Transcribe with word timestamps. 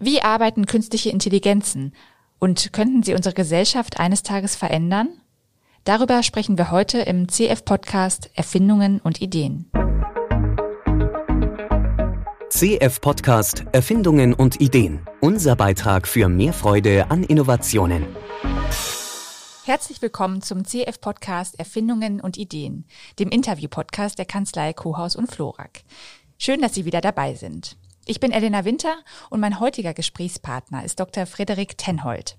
Wie 0.00 0.22
arbeiten 0.22 0.66
künstliche 0.66 1.10
Intelligenzen 1.10 1.92
und 2.38 2.72
könnten 2.72 3.02
sie 3.02 3.14
unsere 3.14 3.34
Gesellschaft 3.34 3.98
eines 3.98 4.22
Tages 4.22 4.54
verändern? 4.54 5.08
Darüber 5.82 6.22
sprechen 6.22 6.56
wir 6.56 6.70
heute 6.70 6.98
im 6.98 7.28
CF-Podcast 7.28 8.30
Erfindungen 8.34 9.00
und 9.00 9.20
Ideen. 9.20 9.68
CF-Podcast 12.48 13.64
Erfindungen 13.72 14.34
und 14.34 14.60
Ideen. 14.60 15.00
Unser 15.20 15.56
Beitrag 15.56 16.06
für 16.06 16.28
mehr 16.28 16.52
Freude 16.52 17.10
an 17.10 17.24
Innovationen. 17.24 18.06
Herzlich 19.64 20.00
willkommen 20.00 20.42
zum 20.42 20.64
CF-Podcast 20.64 21.58
Erfindungen 21.58 22.20
und 22.20 22.36
Ideen, 22.36 22.86
dem 23.18 23.30
Interview-Podcast 23.30 24.16
der 24.16 24.26
Kanzlei 24.26 24.72
Kohaus 24.74 25.16
und 25.16 25.28
Florak. 25.28 25.80
Schön, 26.38 26.60
dass 26.60 26.74
Sie 26.74 26.84
wieder 26.84 27.00
dabei 27.00 27.34
sind. 27.34 27.76
Ich 28.10 28.20
bin 28.20 28.32
Elena 28.32 28.64
Winter 28.64 28.96
und 29.28 29.38
mein 29.40 29.60
heutiger 29.60 29.92
Gesprächspartner 29.92 30.82
ist 30.82 30.98
Dr. 30.98 31.26
Frederik 31.26 31.76
Tenhold. 31.76 32.38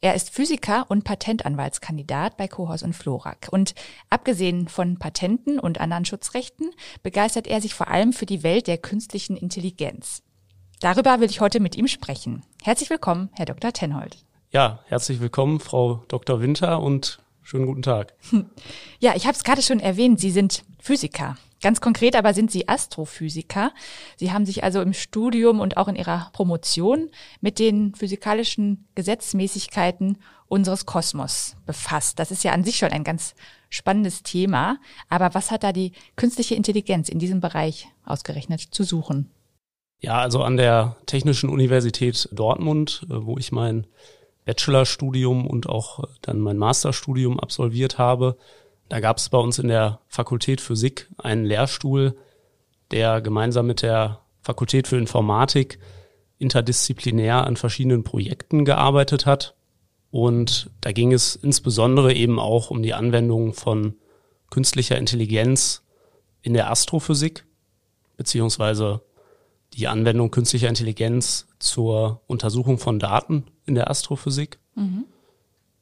Er 0.00 0.14
ist 0.14 0.30
Physiker 0.30 0.86
und 0.88 1.02
Patentanwaltskandidat 1.02 2.36
bei 2.36 2.46
Kohaus 2.46 2.84
und 2.84 2.92
Florak. 2.92 3.48
Und 3.50 3.74
abgesehen 4.10 4.68
von 4.68 5.00
Patenten 5.00 5.58
und 5.58 5.80
anderen 5.80 6.04
Schutzrechten 6.04 6.70
begeistert 7.02 7.48
er 7.48 7.60
sich 7.60 7.74
vor 7.74 7.88
allem 7.88 8.12
für 8.12 8.26
die 8.26 8.44
Welt 8.44 8.68
der 8.68 8.78
künstlichen 8.78 9.36
Intelligenz. 9.36 10.22
Darüber 10.78 11.18
will 11.18 11.28
ich 11.28 11.40
heute 11.40 11.58
mit 11.58 11.74
ihm 11.74 11.88
sprechen. 11.88 12.44
Herzlich 12.62 12.88
willkommen, 12.88 13.28
Herr 13.32 13.46
Dr. 13.46 13.72
Tenhold. 13.72 14.18
Ja, 14.52 14.84
herzlich 14.86 15.18
willkommen, 15.18 15.58
Frau 15.58 16.04
Dr. 16.06 16.40
Winter 16.40 16.80
und 16.80 17.18
schönen 17.42 17.66
guten 17.66 17.82
Tag. 17.82 18.14
Ja, 19.00 19.16
ich 19.16 19.26
habe 19.26 19.36
es 19.36 19.42
gerade 19.42 19.62
schon 19.62 19.80
erwähnt, 19.80 20.20
Sie 20.20 20.30
sind 20.30 20.62
Physiker. 20.78 21.36
Ganz 21.60 21.80
konkret 21.80 22.14
aber 22.14 22.34
sind 22.34 22.50
Sie 22.50 22.68
Astrophysiker. 22.68 23.72
Sie 24.16 24.32
haben 24.32 24.46
sich 24.46 24.62
also 24.62 24.80
im 24.80 24.92
Studium 24.92 25.60
und 25.60 25.76
auch 25.76 25.88
in 25.88 25.96
Ihrer 25.96 26.30
Promotion 26.32 27.10
mit 27.40 27.58
den 27.58 27.94
physikalischen 27.94 28.86
Gesetzmäßigkeiten 28.94 30.18
unseres 30.46 30.86
Kosmos 30.86 31.56
befasst. 31.66 32.18
Das 32.18 32.30
ist 32.30 32.44
ja 32.44 32.52
an 32.52 32.64
sich 32.64 32.76
schon 32.76 32.90
ein 32.90 33.04
ganz 33.04 33.34
spannendes 33.70 34.22
Thema. 34.22 34.78
Aber 35.08 35.34
was 35.34 35.50
hat 35.50 35.62
da 35.62 35.72
die 35.72 35.92
künstliche 36.16 36.54
Intelligenz 36.54 37.08
in 37.08 37.18
diesem 37.18 37.40
Bereich 37.40 37.88
ausgerechnet 38.04 38.60
zu 38.60 38.84
suchen? 38.84 39.30
Ja, 40.00 40.18
also 40.20 40.42
an 40.42 40.56
der 40.56 40.96
Technischen 41.06 41.50
Universität 41.50 42.28
Dortmund, 42.32 43.04
äh, 43.10 43.14
wo 43.26 43.36
ich 43.36 43.50
mein 43.50 43.86
Bachelorstudium 44.44 45.46
und 45.46 45.68
auch 45.68 46.04
dann 46.22 46.38
mein 46.40 46.56
Masterstudium 46.56 47.38
absolviert 47.38 47.98
habe, 47.98 48.38
da 48.88 49.00
gab 49.00 49.18
es 49.18 49.28
bei 49.28 49.38
uns 49.38 49.58
in 49.58 49.68
der 49.68 50.00
Fakultät 50.08 50.60
Physik 50.60 51.08
einen 51.18 51.44
Lehrstuhl, 51.44 52.16
der 52.90 53.20
gemeinsam 53.20 53.66
mit 53.66 53.82
der 53.82 54.20
Fakultät 54.40 54.88
für 54.88 54.96
Informatik 54.96 55.78
interdisziplinär 56.38 57.46
an 57.46 57.56
verschiedenen 57.56 58.04
Projekten 58.04 58.64
gearbeitet 58.64 59.26
hat. 59.26 59.54
Und 60.10 60.70
da 60.80 60.92
ging 60.92 61.12
es 61.12 61.36
insbesondere 61.36 62.14
eben 62.14 62.38
auch 62.38 62.70
um 62.70 62.82
die 62.82 62.94
Anwendung 62.94 63.52
von 63.52 63.96
künstlicher 64.50 64.96
Intelligenz 64.96 65.82
in 66.40 66.54
der 66.54 66.70
Astrophysik, 66.70 67.44
beziehungsweise 68.16 69.02
die 69.74 69.86
Anwendung 69.86 70.30
künstlicher 70.30 70.68
Intelligenz 70.68 71.46
zur 71.58 72.22
Untersuchung 72.26 72.78
von 72.78 72.98
Daten 72.98 73.44
in 73.66 73.74
der 73.74 73.90
Astrophysik. 73.90 74.58
Mhm. 74.74 75.04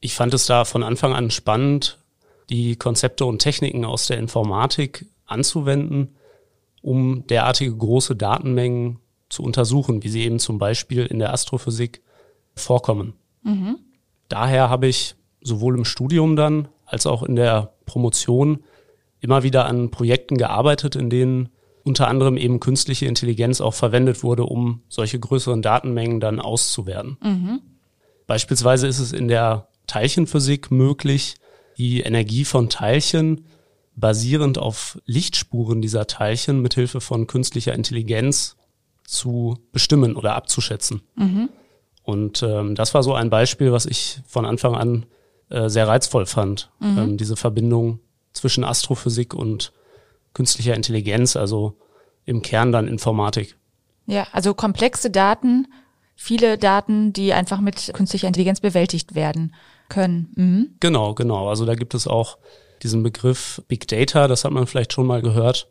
Ich 0.00 0.14
fand 0.14 0.34
es 0.34 0.46
da 0.46 0.64
von 0.64 0.82
Anfang 0.82 1.14
an 1.14 1.30
spannend, 1.30 1.98
die 2.50 2.76
Konzepte 2.76 3.24
und 3.24 3.40
Techniken 3.40 3.84
aus 3.84 4.06
der 4.06 4.18
Informatik 4.18 5.06
anzuwenden, 5.26 6.16
um 6.82 7.26
derartige 7.26 7.74
große 7.74 8.14
Datenmengen 8.14 8.98
zu 9.28 9.42
untersuchen, 9.42 10.02
wie 10.02 10.08
sie 10.08 10.22
eben 10.22 10.38
zum 10.38 10.58
Beispiel 10.58 11.04
in 11.06 11.18
der 11.18 11.32
Astrophysik 11.32 12.02
vorkommen. 12.54 13.14
Mhm. 13.42 13.78
Daher 14.28 14.70
habe 14.70 14.86
ich 14.86 15.16
sowohl 15.40 15.76
im 15.76 15.84
Studium 15.84 16.36
dann 16.36 16.68
als 16.84 17.06
auch 17.06 17.22
in 17.22 17.36
der 17.36 17.72
Promotion 17.86 18.62
immer 19.20 19.42
wieder 19.42 19.66
an 19.66 19.90
Projekten 19.90 20.36
gearbeitet, 20.36 20.94
in 20.96 21.10
denen 21.10 21.48
unter 21.84 22.08
anderem 22.08 22.36
eben 22.36 22.60
künstliche 22.60 23.06
Intelligenz 23.06 23.60
auch 23.60 23.74
verwendet 23.74 24.22
wurde, 24.22 24.44
um 24.44 24.82
solche 24.88 25.18
größeren 25.18 25.62
Datenmengen 25.62 26.20
dann 26.20 26.40
auszuwerten. 26.40 27.16
Mhm. 27.22 27.60
Beispielsweise 28.26 28.88
ist 28.88 28.98
es 28.98 29.12
in 29.12 29.28
der 29.28 29.68
Teilchenphysik 29.86 30.70
möglich, 30.70 31.36
die 31.78 32.00
Energie 32.00 32.44
von 32.44 32.68
Teilchen 32.68 33.44
basierend 33.94 34.58
auf 34.58 34.98
Lichtspuren 35.06 35.80
dieser 35.80 36.06
Teilchen 36.06 36.60
mithilfe 36.60 37.00
von 37.00 37.26
künstlicher 37.26 37.74
Intelligenz 37.74 38.56
zu 39.04 39.58
bestimmen 39.72 40.16
oder 40.16 40.34
abzuschätzen. 40.34 41.02
Mhm. 41.16 41.48
Und 42.02 42.42
ähm, 42.42 42.74
das 42.74 42.94
war 42.94 43.02
so 43.02 43.14
ein 43.14 43.30
Beispiel, 43.30 43.72
was 43.72 43.86
ich 43.86 44.20
von 44.26 44.44
Anfang 44.44 44.74
an 44.74 45.06
äh, 45.48 45.68
sehr 45.68 45.88
reizvoll 45.88 46.26
fand. 46.26 46.70
Mhm. 46.78 46.98
Ähm, 46.98 47.16
diese 47.16 47.36
Verbindung 47.36 48.00
zwischen 48.32 48.64
Astrophysik 48.64 49.34
und 49.34 49.72
künstlicher 50.34 50.74
Intelligenz, 50.74 51.36
also 51.36 51.78
im 52.24 52.42
Kern 52.42 52.72
dann 52.72 52.88
Informatik. 52.88 53.56
Ja, 54.06 54.26
also 54.32 54.54
komplexe 54.54 55.10
Daten, 55.10 55.66
viele 56.14 56.58
Daten, 56.58 57.12
die 57.12 57.32
einfach 57.32 57.60
mit 57.60 57.92
künstlicher 57.94 58.28
Intelligenz 58.28 58.60
bewältigt 58.60 59.14
werden 59.14 59.54
können. 59.88 60.32
Mhm. 60.36 60.68
Genau, 60.80 61.14
genau. 61.14 61.48
Also 61.48 61.64
da 61.64 61.74
gibt 61.74 61.94
es 61.94 62.06
auch 62.06 62.38
diesen 62.82 63.02
Begriff 63.02 63.62
Big 63.68 63.88
Data, 63.88 64.28
das 64.28 64.44
hat 64.44 64.52
man 64.52 64.66
vielleicht 64.66 64.92
schon 64.92 65.06
mal 65.06 65.22
gehört, 65.22 65.68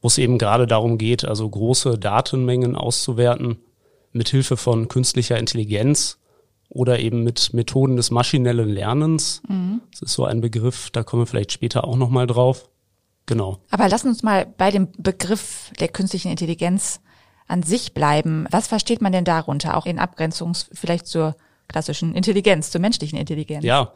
wo 0.00 0.08
es 0.08 0.18
eben 0.18 0.38
gerade 0.38 0.66
darum 0.66 0.98
geht, 0.98 1.24
also 1.24 1.48
große 1.48 1.98
Datenmengen 1.98 2.76
auszuwerten 2.76 3.58
mit 4.12 4.28
Hilfe 4.28 4.56
von 4.56 4.88
künstlicher 4.88 5.38
Intelligenz 5.38 6.18
oder 6.68 7.00
eben 7.00 7.22
mit 7.22 7.52
Methoden 7.52 7.96
des 7.96 8.10
maschinellen 8.10 8.68
Lernens. 8.68 9.42
Mhm. 9.48 9.82
Das 9.90 10.02
ist 10.02 10.14
so 10.14 10.24
ein 10.24 10.40
Begriff, 10.40 10.90
da 10.90 11.02
kommen 11.02 11.22
wir 11.22 11.26
vielleicht 11.26 11.52
später 11.52 11.84
auch 11.84 11.96
nochmal 11.96 12.26
drauf. 12.26 12.68
Genau. 13.26 13.58
Aber 13.70 13.88
lass 13.88 14.04
uns 14.04 14.22
mal 14.22 14.46
bei 14.56 14.70
dem 14.70 14.88
Begriff 14.98 15.70
der 15.78 15.88
künstlichen 15.88 16.30
Intelligenz 16.30 17.00
an 17.46 17.62
sich 17.62 17.94
bleiben. 17.94 18.46
Was 18.50 18.66
versteht 18.66 19.00
man 19.00 19.12
denn 19.12 19.24
darunter, 19.24 19.76
auch 19.76 19.86
in 19.86 19.98
Abgrenzung 19.98 20.54
vielleicht 20.72 21.06
zur 21.06 21.36
klassischen 21.72 22.14
Intelligenz, 22.14 22.70
zur 22.70 22.80
menschlichen 22.80 23.18
Intelligenz? 23.18 23.64
Ja, 23.64 23.92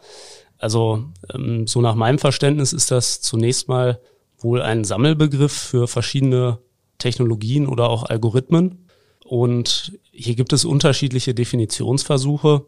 also 0.59 1.05
ähm, 1.33 1.67
so 1.67 1.81
nach 1.81 1.95
meinem 1.95 2.19
Verständnis 2.19 2.73
ist 2.73 2.91
das 2.91 3.21
zunächst 3.21 3.69
mal 3.69 4.01
wohl 4.39 4.63
ein 4.63 4.85
Sammelbegriff 4.85 5.53
für 5.53 5.89
verschiedene 5.89 6.59
Technologien 6.99 7.67
oder 7.67 7.89
auch 7.89 8.05
Algorithmen. 8.05 8.87
Und 9.25 9.99
hier 10.13 10.35
gibt 10.35 10.53
es 10.53 10.65
unterschiedliche 10.65 11.35
Definitionsversuche. 11.35 12.65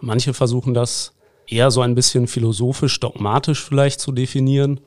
Manche 0.00 0.34
versuchen 0.34 0.74
das 0.74 1.14
eher 1.46 1.70
so 1.70 1.80
ein 1.80 1.94
bisschen 1.94 2.26
philosophisch, 2.26 2.98
dogmatisch 2.98 3.62
vielleicht 3.62 4.00
zu 4.00 4.12
definieren 4.12 4.80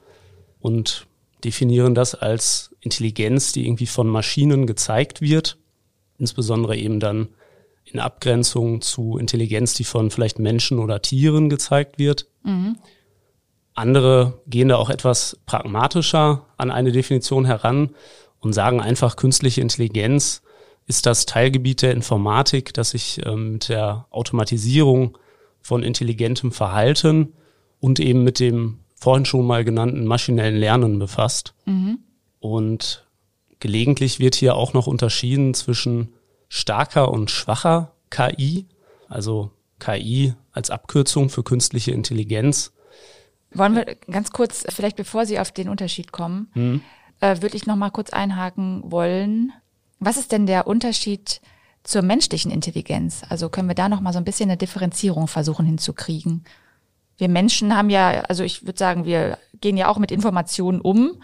und 0.60 1.08
definieren 1.44 1.94
das 1.94 2.16
als 2.16 2.76
Intelligenz, 2.82 3.52
die 3.52 3.68
irgendwie 3.68 3.86
von 3.86 4.08
Maschinen 4.08 4.66
gezeigt 4.66 5.22
wird, 5.22 5.58
insbesondere 6.18 6.76
eben 6.76 7.00
dann 7.00 7.30
in 7.86 8.00
Abgrenzung 8.00 8.82
zu 8.82 9.18
Intelligenz, 9.18 9.74
die 9.74 9.84
von 9.84 10.12
vielleicht 10.12 10.40
Menschen 10.40 10.80
oder 10.80 11.02
Tieren 11.02 11.50
gezeigt 11.50 11.98
wird. 11.98 12.28
Mhm. 12.44 12.78
Andere 13.74 14.42
gehen 14.48 14.70
da 14.70 14.78
auch 14.78 14.90
etwas 14.90 15.40
pragmatischer 15.46 16.46
an 16.58 16.72
eine 16.72 16.92
Definition 16.92 17.46
heran 17.46 17.92
und 18.40 18.54
sagen 18.54 18.82
einfach, 18.82 19.16
künstliche 19.16 19.62
Intelligenz 19.62 20.42
ist 20.88 21.06
das 21.06 21.26
Teilgebiet 21.26 21.82
der 21.82 21.92
Informatik, 21.92 22.74
das 22.74 22.92
sich 22.92 23.22
ähm, 23.26 23.54
mit 23.54 23.70
der 23.70 24.06
Automatisierung 24.12 25.18
von 25.62 25.84
intelligentem 25.84 26.52
Verhalten 26.52 27.34
und 27.80 28.00
eben 28.00 28.24
mit 28.24 28.40
dem 28.40 28.80
vorhin 28.96 29.26
schon 29.26 29.46
mal 29.46 29.66
genannten 29.66 30.06
maschinellen 30.06 30.58
Lernen 30.58 31.00
befasst. 31.00 31.54
Mhm. 31.66 32.00
Und 32.40 33.06
gelegentlich 33.60 34.20
wird 34.20 34.36
hier 34.36 34.56
auch 34.56 34.74
noch 34.74 34.88
unterschieden 34.88 35.54
zwischen 35.54 36.14
starker 36.56 37.12
und 37.12 37.30
schwacher 37.30 37.92
KI, 38.10 38.66
also 39.10 39.52
KI 39.80 40.34
als 40.54 40.70
Abkürzung 40.70 41.30
für 41.30 41.44
künstliche 41.44 41.92
Intelligenz. 41.92 42.72
Wollen 43.54 43.76
wir 43.76 43.96
ganz 44.10 44.32
kurz, 44.32 44.66
vielleicht 44.70 44.96
bevor 44.96 45.26
Sie 45.26 45.38
auf 45.38 45.52
den 45.52 45.68
Unterschied 45.68 46.14
kommen, 46.14 46.50
hm. 46.54 46.82
äh, 47.20 47.42
würde 47.42 47.58
ich 47.58 47.68
noch 47.68 47.76
mal 47.76 47.90
kurz 47.90 48.12
einhaken 48.12 48.84
wollen. 48.86 49.52
Was 50.00 50.16
ist 50.16 50.32
denn 50.32 50.46
der 50.46 50.66
Unterschied 50.66 51.42
zur 51.84 52.02
menschlichen 52.02 52.52
Intelligenz? 52.52 53.24
Also 53.28 53.50
können 53.50 53.68
wir 53.68 53.76
da 53.76 53.90
noch 53.90 54.00
mal 54.00 54.14
so 54.14 54.20
ein 54.20 54.26
bisschen 54.26 54.50
eine 54.50 54.58
Differenzierung 54.58 55.28
versuchen 55.28 55.66
hinzukriegen? 55.66 56.46
Wir 57.18 57.28
Menschen 57.28 57.76
haben 57.76 57.90
ja, 57.90 58.22
also 58.22 58.44
ich 58.44 58.66
würde 58.66 58.80
sagen, 58.80 59.04
wir 59.04 59.38
gehen 59.60 59.76
ja 59.76 59.90
auch 59.90 59.98
mit 59.98 60.12
Informationen 60.12 60.80
um. 60.80 61.22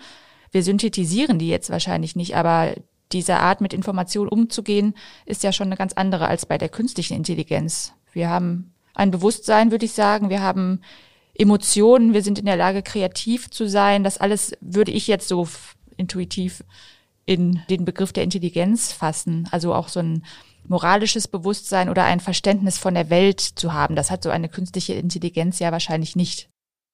Wir 0.52 0.64
synthetisieren 0.64 1.40
die 1.40 1.48
jetzt 1.48 1.70
wahrscheinlich 1.70 2.18
nicht, 2.18 2.36
aber 2.36 2.74
diese 3.14 3.38
Art 3.38 3.62
mit 3.62 3.74
Informationen 3.74 4.30
umzugehen, 4.30 4.96
ist 5.26 5.44
ja 5.44 5.52
schon 5.52 5.68
eine 5.68 5.78
ganz 5.78 5.94
andere 5.94 6.28
als 6.28 6.46
bei 6.46 6.58
der 6.58 6.70
künstlichen 6.70 7.16
Intelligenz. 7.16 7.94
Wir 8.14 8.30
haben 8.30 8.74
ein 8.94 9.12
Bewusstsein, 9.12 9.72
würde 9.72 9.86
ich 9.86 9.94
sagen. 9.94 10.30
Wir 10.30 10.42
haben 10.42 10.82
Emotionen. 11.34 12.14
Wir 12.14 12.24
sind 12.24 12.40
in 12.40 12.46
der 12.46 12.58
Lage, 12.58 12.82
kreativ 12.84 13.50
zu 13.50 13.68
sein. 13.68 14.04
Das 14.04 14.18
alles 14.18 14.54
würde 14.62 14.92
ich 14.92 15.08
jetzt 15.08 15.28
so 15.28 15.48
intuitiv 15.98 16.64
in 17.26 17.62
den 17.70 17.86
Begriff 17.86 18.12
der 18.12 18.24
Intelligenz 18.24 18.92
fassen. 18.92 19.48
Also 19.52 19.74
auch 19.74 19.88
so 19.88 20.00
ein 20.00 20.26
moralisches 20.68 21.28
Bewusstsein 21.28 21.90
oder 21.90 22.04
ein 22.04 22.20
Verständnis 22.20 22.78
von 22.78 22.94
der 22.94 23.10
Welt 23.10 23.40
zu 23.40 23.74
haben. 23.74 23.96
Das 23.96 24.12
hat 24.12 24.24
so 24.24 24.30
eine 24.30 24.50
künstliche 24.50 24.94
Intelligenz 24.94 25.60
ja 25.60 25.72
wahrscheinlich 25.72 26.16
nicht. 26.16 26.50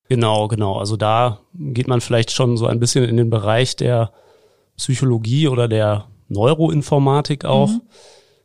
Genau, 0.10 0.48
genau. 0.48 0.78
Also 0.78 0.96
da 0.96 1.40
geht 1.54 1.88
man 1.88 2.02
vielleicht 2.02 2.32
schon 2.32 2.58
so 2.58 2.68
ein 2.68 2.80
bisschen 2.80 3.04
in 3.04 3.18
den 3.18 3.30
Bereich 3.30 3.76
der 3.76 4.14
Psychologie 4.78 5.48
oder 5.48 5.68
der 5.68 6.08
Neuroinformatik 6.30 7.46
auch. 7.46 7.70
Mhm. 7.70 7.82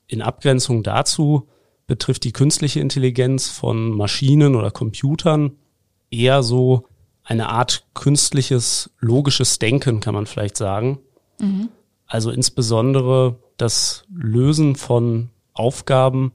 In 0.06 0.22
Abgrenzung 0.22 0.82
dazu 0.82 1.48
betrifft 1.86 2.24
die 2.24 2.32
künstliche 2.32 2.80
Intelligenz 2.80 3.48
von 3.48 3.90
Maschinen 3.90 4.56
oder 4.56 4.70
Computern 4.70 5.52
eher 6.10 6.42
so 6.42 6.86
eine 7.24 7.48
Art 7.48 7.86
künstliches 7.94 8.90
logisches 8.98 9.58
Denken, 9.58 10.00
kann 10.00 10.14
man 10.14 10.26
vielleicht 10.26 10.56
sagen. 10.56 10.98
Mhm. 11.38 11.68
Also 12.06 12.30
insbesondere 12.30 13.38
das 13.56 14.04
Lösen 14.12 14.76
von 14.76 15.30
Aufgaben 15.54 16.32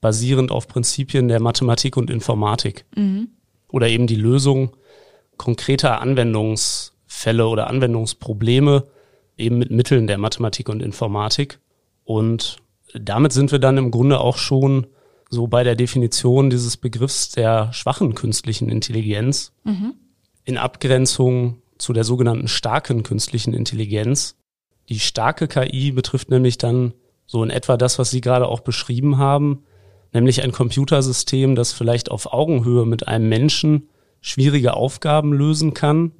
basierend 0.00 0.50
auf 0.50 0.68
Prinzipien 0.68 1.28
der 1.28 1.40
Mathematik 1.40 1.96
und 1.96 2.10
Informatik. 2.10 2.84
Mhm. 2.96 3.28
Oder 3.68 3.88
eben 3.88 4.06
die 4.06 4.16
Lösung 4.16 4.76
konkreter 5.36 6.00
Anwendungsfälle 6.00 7.46
oder 7.46 7.68
Anwendungsprobleme 7.68 8.84
eben 9.42 9.58
mit 9.58 9.70
Mitteln 9.70 10.06
der 10.06 10.18
Mathematik 10.18 10.68
und 10.68 10.82
Informatik. 10.82 11.60
Und 12.04 12.56
damit 12.94 13.32
sind 13.32 13.52
wir 13.52 13.58
dann 13.58 13.78
im 13.78 13.90
Grunde 13.90 14.20
auch 14.20 14.36
schon 14.36 14.86
so 15.28 15.46
bei 15.46 15.64
der 15.64 15.76
Definition 15.76 16.50
dieses 16.50 16.76
Begriffs 16.76 17.30
der 17.30 17.72
schwachen 17.72 18.14
künstlichen 18.14 18.68
Intelligenz 18.68 19.52
mhm. 19.64 19.94
in 20.44 20.58
Abgrenzung 20.58 21.62
zu 21.78 21.92
der 21.92 22.04
sogenannten 22.04 22.48
starken 22.48 23.02
künstlichen 23.02 23.54
Intelligenz. 23.54 24.36
Die 24.88 25.00
starke 25.00 25.48
KI 25.48 25.92
betrifft 25.92 26.30
nämlich 26.30 26.58
dann 26.58 26.92
so 27.26 27.42
in 27.42 27.50
etwa 27.50 27.76
das, 27.76 27.98
was 27.98 28.10
Sie 28.10 28.20
gerade 28.20 28.46
auch 28.46 28.60
beschrieben 28.60 29.16
haben, 29.16 29.64
nämlich 30.12 30.42
ein 30.42 30.52
Computersystem, 30.52 31.54
das 31.54 31.72
vielleicht 31.72 32.10
auf 32.10 32.32
Augenhöhe 32.32 32.84
mit 32.84 33.08
einem 33.08 33.28
Menschen 33.28 33.88
schwierige 34.20 34.74
Aufgaben 34.74 35.32
lösen 35.32 35.72
kann, 35.72 36.12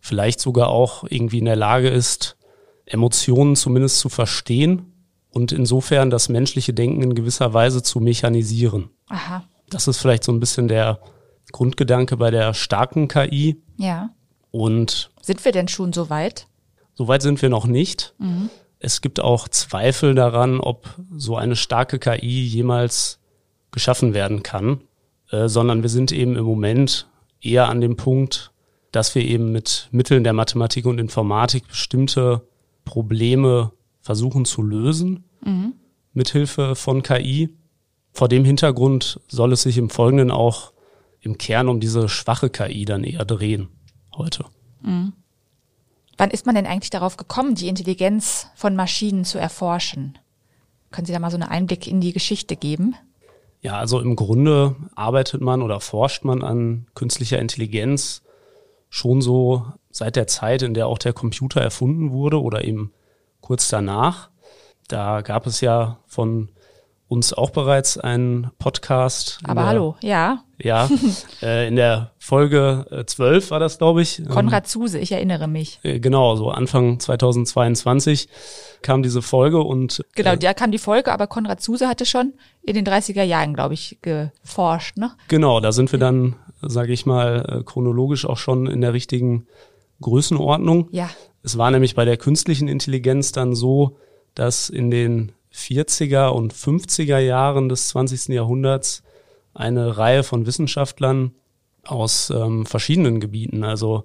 vielleicht 0.00 0.40
sogar 0.40 0.68
auch 0.68 1.04
irgendwie 1.08 1.38
in 1.38 1.44
der 1.44 1.56
Lage 1.56 1.88
ist, 1.88 2.35
Emotionen 2.86 3.56
zumindest 3.56 3.98
zu 3.98 4.08
verstehen 4.08 4.92
und 5.30 5.52
insofern 5.52 6.08
das 6.08 6.28
menschliche 6.28 6.72
Denken 6.72 7.02
in 7.02 7.14
gewisser 7.14 7.52
Weise 7.52 7.82
zu 7.82 8.00
mechanisieren. 8.00 8.90
Aha. 9.08 9.44
Das 9.68 9.88
ist 9.88 9.98
vielleicht 9.98 10.24
so 10.24 10.32
ein 10.32 10.40
bisschen 10.40 10.68
der 10.68 11.00
Grundgedanke 11.52 12.16
bei 12.16 12.30
der 12.30 12.54
starken 12.54 13.08
KI. 13.08 13.60
Ja. 13.76 14.10
Und 14.50 15.10
sind 15.20 15.44
wir 15.44 15.52
denn 15.52 15.68
schon 15.68 15.92
so 15.92 16.08
weit? 16.08 16.46
So 16.94 17.08
weit 17.08 17.22
sind 17.22 17.42
wir 17.42 17.50
noch 17.50 17.66
nicht. 17.66 18.14
Mhm. 18.18 18.48
Es 18.78 19.00
gibt 19.00 19.20
auch 19.20 19.48
Zweifel 19.48 20.14
daran, 20.14 20.60
ob 20.60 20.88
so 21.14 21.36
eine 21.36 21.56
starke 21.56 21.98
KI 21.98 22.44
jemals 22.44 23.18
geschaffen 23.72 24.14
werden 24.14 24.42
kann, 24.42 24.82
äh, 25.30 25.48
sondern 25.48 25.82
wir 25.82 25.90
sind 25.90 26.12
eben 26.12 26.36
im 26.36 26.44
Moment 26.44 27.08
eher 27.40 27.68
an 27.68 27.80
dem 27.80 27.96
Punkt, 27.96 28.52
dass 28.92 29.14
wir 29.14 29.22
eben 29.22 29.52
mit 29.52 29.88
Mitteln 29.90 30.24
der 30.24 30.32
Mathematik 30.32 30.86
und 30.86 30.98
Informatik 30.98 31.68
bestimmte 31.68 32.46
Probleme 32.86 33.72
versuchen 34.00 34.46
zu 34.46 34.62
lösen 34.62 35.24
mhm. 35.44 35.74
mithilfe 36.14 36.74
von 36.74 37.02
KI. 37.02 37.50
Vor 38.12 38.28
dem 38.28 38.46
Hintergrund 38.46 39.20
soll 39.28 39.52
es 39.52 39.62
sich 39.62 39.76
im 39.76 39.90
Folgenden 39.90 40.30
auch 40.30 40.72
im 41.20 41.36
Kern 41.36 41.68
um 41.68 41.80
diese 41.80 42.08
schwache 42.08 42.48
KI 42.48 42.86
dann 42.86 43.04
eher 43.04 43.26
drehen 43.26 43.68
heute. 44.16 44.46
Mhm. 44.80 45.12
Wann 46.16 46.30
ist 46.30 46.46
man 46.46 46.54
denn 46.54 46.66
eigentlich 46.66 46.90
darauf 46.90 47.18
gekommen, 47.18 47.56
die 47.56 47.68
Intelligenz 47.68 48.46
von 48.54 48.74
Maschinen 48.74 49.26
zu 49.26 49.38
erforschen? 49.38 50.18
Können 50.90 51.04
Sie 51.06 51.12
da 51.12 51.18
mal 51.18 51.30
so 51.30 51.36
einen 51.36 51.48
Einblick 51.48 51.86
in 51.86 52.00
die 52.00 52.14
Geschichte 52.14 52.56
geben? 52.56 52.94
Ja, 53.60 53.76
also 53.78 54.00
im 54.00 54.16
Grunde 54.16 54.76
arbeitet 54.94 55.42
man 55.42 55.60
oder 55.60 55.80
forscht 55.80 56.24
man 56.24 56.42
an 56.42 56.86
künstlicher 56.94 57.38
Intelligenz 57.38 58.22
schon 58.88 59.20
so 59.20 59.66
seit 59.90 60.16
der 60.16 60.26
Zeit, 60.26 60.62
in 60.62 60.74
der 60.74 60.86
auch 60.86 60.98
der 60.98 61.12
Computer 61.12 61.60
erfunden 61.60 62.10
wurde 62.10 62.40
oder 62.40 62.64
eben 62.64 62.92
kurz 63.40 63.68
danach. 63.68 64.30
Da 64.88 65.22
gab 65.22 65.46
es 65.46 65.60
ja 65.60 65.98
von 66.06 66.50
uns 67.08 67.32
auch 67.32 67.50
bereits 67.50 67.98
einen 67.98 68.50
Podcast. 68.58 69.38
Aber 69.44 69.60
der, 69.62 69.66
hallo, 69.66 69.96
ja. 70.00 70.42
Ja, 70.58 70.88
äh, 71.42 71.68
in 71.68 71.76
der 71.76 72.12
Folge 72.18 72.86
äh, 72.90 73.04
12 73.04 73.50
war 73.50 73.60
das, 73.60 73.78
glaube 73.78 74.02
ich. 74.02 74.22
Konrad 74.28 74.66
Zuse, 74.66 74.98
ich 74.98 75.12
erinnere 75.12 75.46
mich. 75.46 75.78
Äh, 75.82 76.00
genau, 76.00 76.34
so 76.34 76.50
Anfang 76.50 76.98
2022 76.98 78.28
kam 78.82 79.02
diese 79.02 79.22
Folge 79.22 79.60
und. 79.60 80.04
Genau, 80.14 80.32
äh, 80.32 80.38
da 80.38 80.54
kam 80.54 80.72
die 80.72 80.78
Folge, 80.78 81.12
aber 81.12 81.26
Konrad 81.26 81.60
Zuse 81.60 81.88
hatte 81.88 82.06
schon 82.06 82.34
in 82.62 82.74
den 82.74 82.86
30er 82.86 83.22
Jahren, 83.22 83.54
glaube 83.54 83.74
ich, 83.74 83.98
geforscht, 84.02 84.96
ne? 84.96 85.12
Genau, 85.28 85.60
da 85.60 85.72
sind 85.72 85.92
wir 85.92 85.98
dann, 85.98 86.36
sage 86.62 86.92
ich 86.92 87.06
mal, 87.06 87.44
äh, 87.48 87.64
chronologisch 87.64 88.26
auch 88.26 88.38
schon 88.38 88.66
in 88.66 88.80
der 88.80 88.92
richtigen 88.92 89.46
Größenordnung. 90.00 90.88
Ja. 90.92 91.10
Es 91.42 91.58
war 91.58 91.70
nämlich 91.70 91.94
bei 91.94 92.04
der 92.04 92.16
künstlichen 92.16 92.68
Intelligenz 92.68 93.32
dann 93.32 93.54
so, 93.54 93.96
dass 94.34 94.68
in 94.68 94.90
den 94.90 95.32
40er 95.54 96.28
und 96.28 96.52
50er 96.52 97.18
Jahren 97.18 97.68
des 97.68 97.88
20. 97.88 98.28
Jahrhunderts 98.28 99.02
eine 99.54 99.96
Reihe 99.96 100.22
von 100.22 100.46
Wissenschaftlern 100.46 101.32
aus 101.84 102.30
ähm, 102.30 102.66
verschiedenen 102.66 103.20
Gebieten, 103.20 103.64
also 103.64 104.04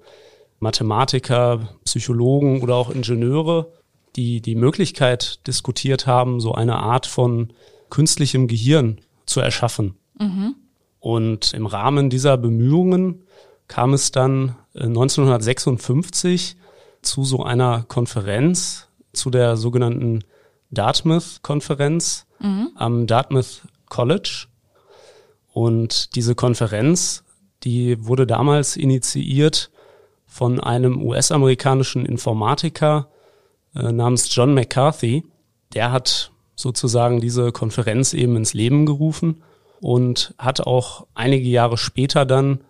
Mathematiker, 0.60 1.68
Psychologen 1.84 2.62
oder 2.62 2.76
auch 2.76 2.90
Ingenieure, 2.90 3.72
die 4.16 4.40
die 4.40 4.54
Möglichkeit 4.54 5.46
diskutiert 5.46 6.06
haben, 6.06 6.40
so 6.40 6.54
eine 6.54 6.76
Art 6.76 7.06
von 7.06 7.52
künstlichem 7.90 8.46
Gehirn 8.46 9.00
zu 9.26 9.40
erschaffen. 9.40 9.96
Mhm. 10.18 10.54
Und 11.02 11.52
im 11.52 11.66
Rahmen 11.66 12.10
dieser 12.10 12.36
Bemühungen 12.36 13.24
kam 13.66 13.92
es 13.92 14.12
dann 14.12 14.54
1956 14.76 16.52
äh, 16.52 17.02
zu 17.02 17.24
so 17.24 17.42
einer 17.42 17.82
Konferenz, 17.88 18.86
zu 19.12 19.28
der 19.28 19.56
sogenannten 19.56 20.22
Dartmouth-Konferenz 20.70 22.26
mhm. 22.38 22.70
am 22.76 23.08
Dartmouth 23.08 23.62
College. 23.88 24.46
Und 25.52 26.14
diese 26.14 26.36
Konferenz, 26.36 27.24
die 27.64 28.06
wurde 28.06 28.24
damals 28.24 28.76
initiiert 28.76 29.72
von 30.24 30.60
einem 30.60 31.02
US-amerikanischen 31.02 32.06
Informatiker 32.06 33.08
äh, 33.74 33.90
namens 33.90 34.32
John 34.32 34.54
McCarthy. 34.54 35.24
Der 35.74 35.90
hat 35.90 36.30
sozusagen 36.54 37.20
diese 37.20 37.50
Konferenz 37.50 38.14
eben 38.14 38.36
ins 38.36 38.54
Leben 38.54 38.86
gerufen 38.86 39.42
und 39.82 40.32
hat 40.38 40.60
auch 40.60 41.06
einige 41.12 41.48
Jahre 41.48 41.76
später 41.76 42.24
dann 42.24 42.60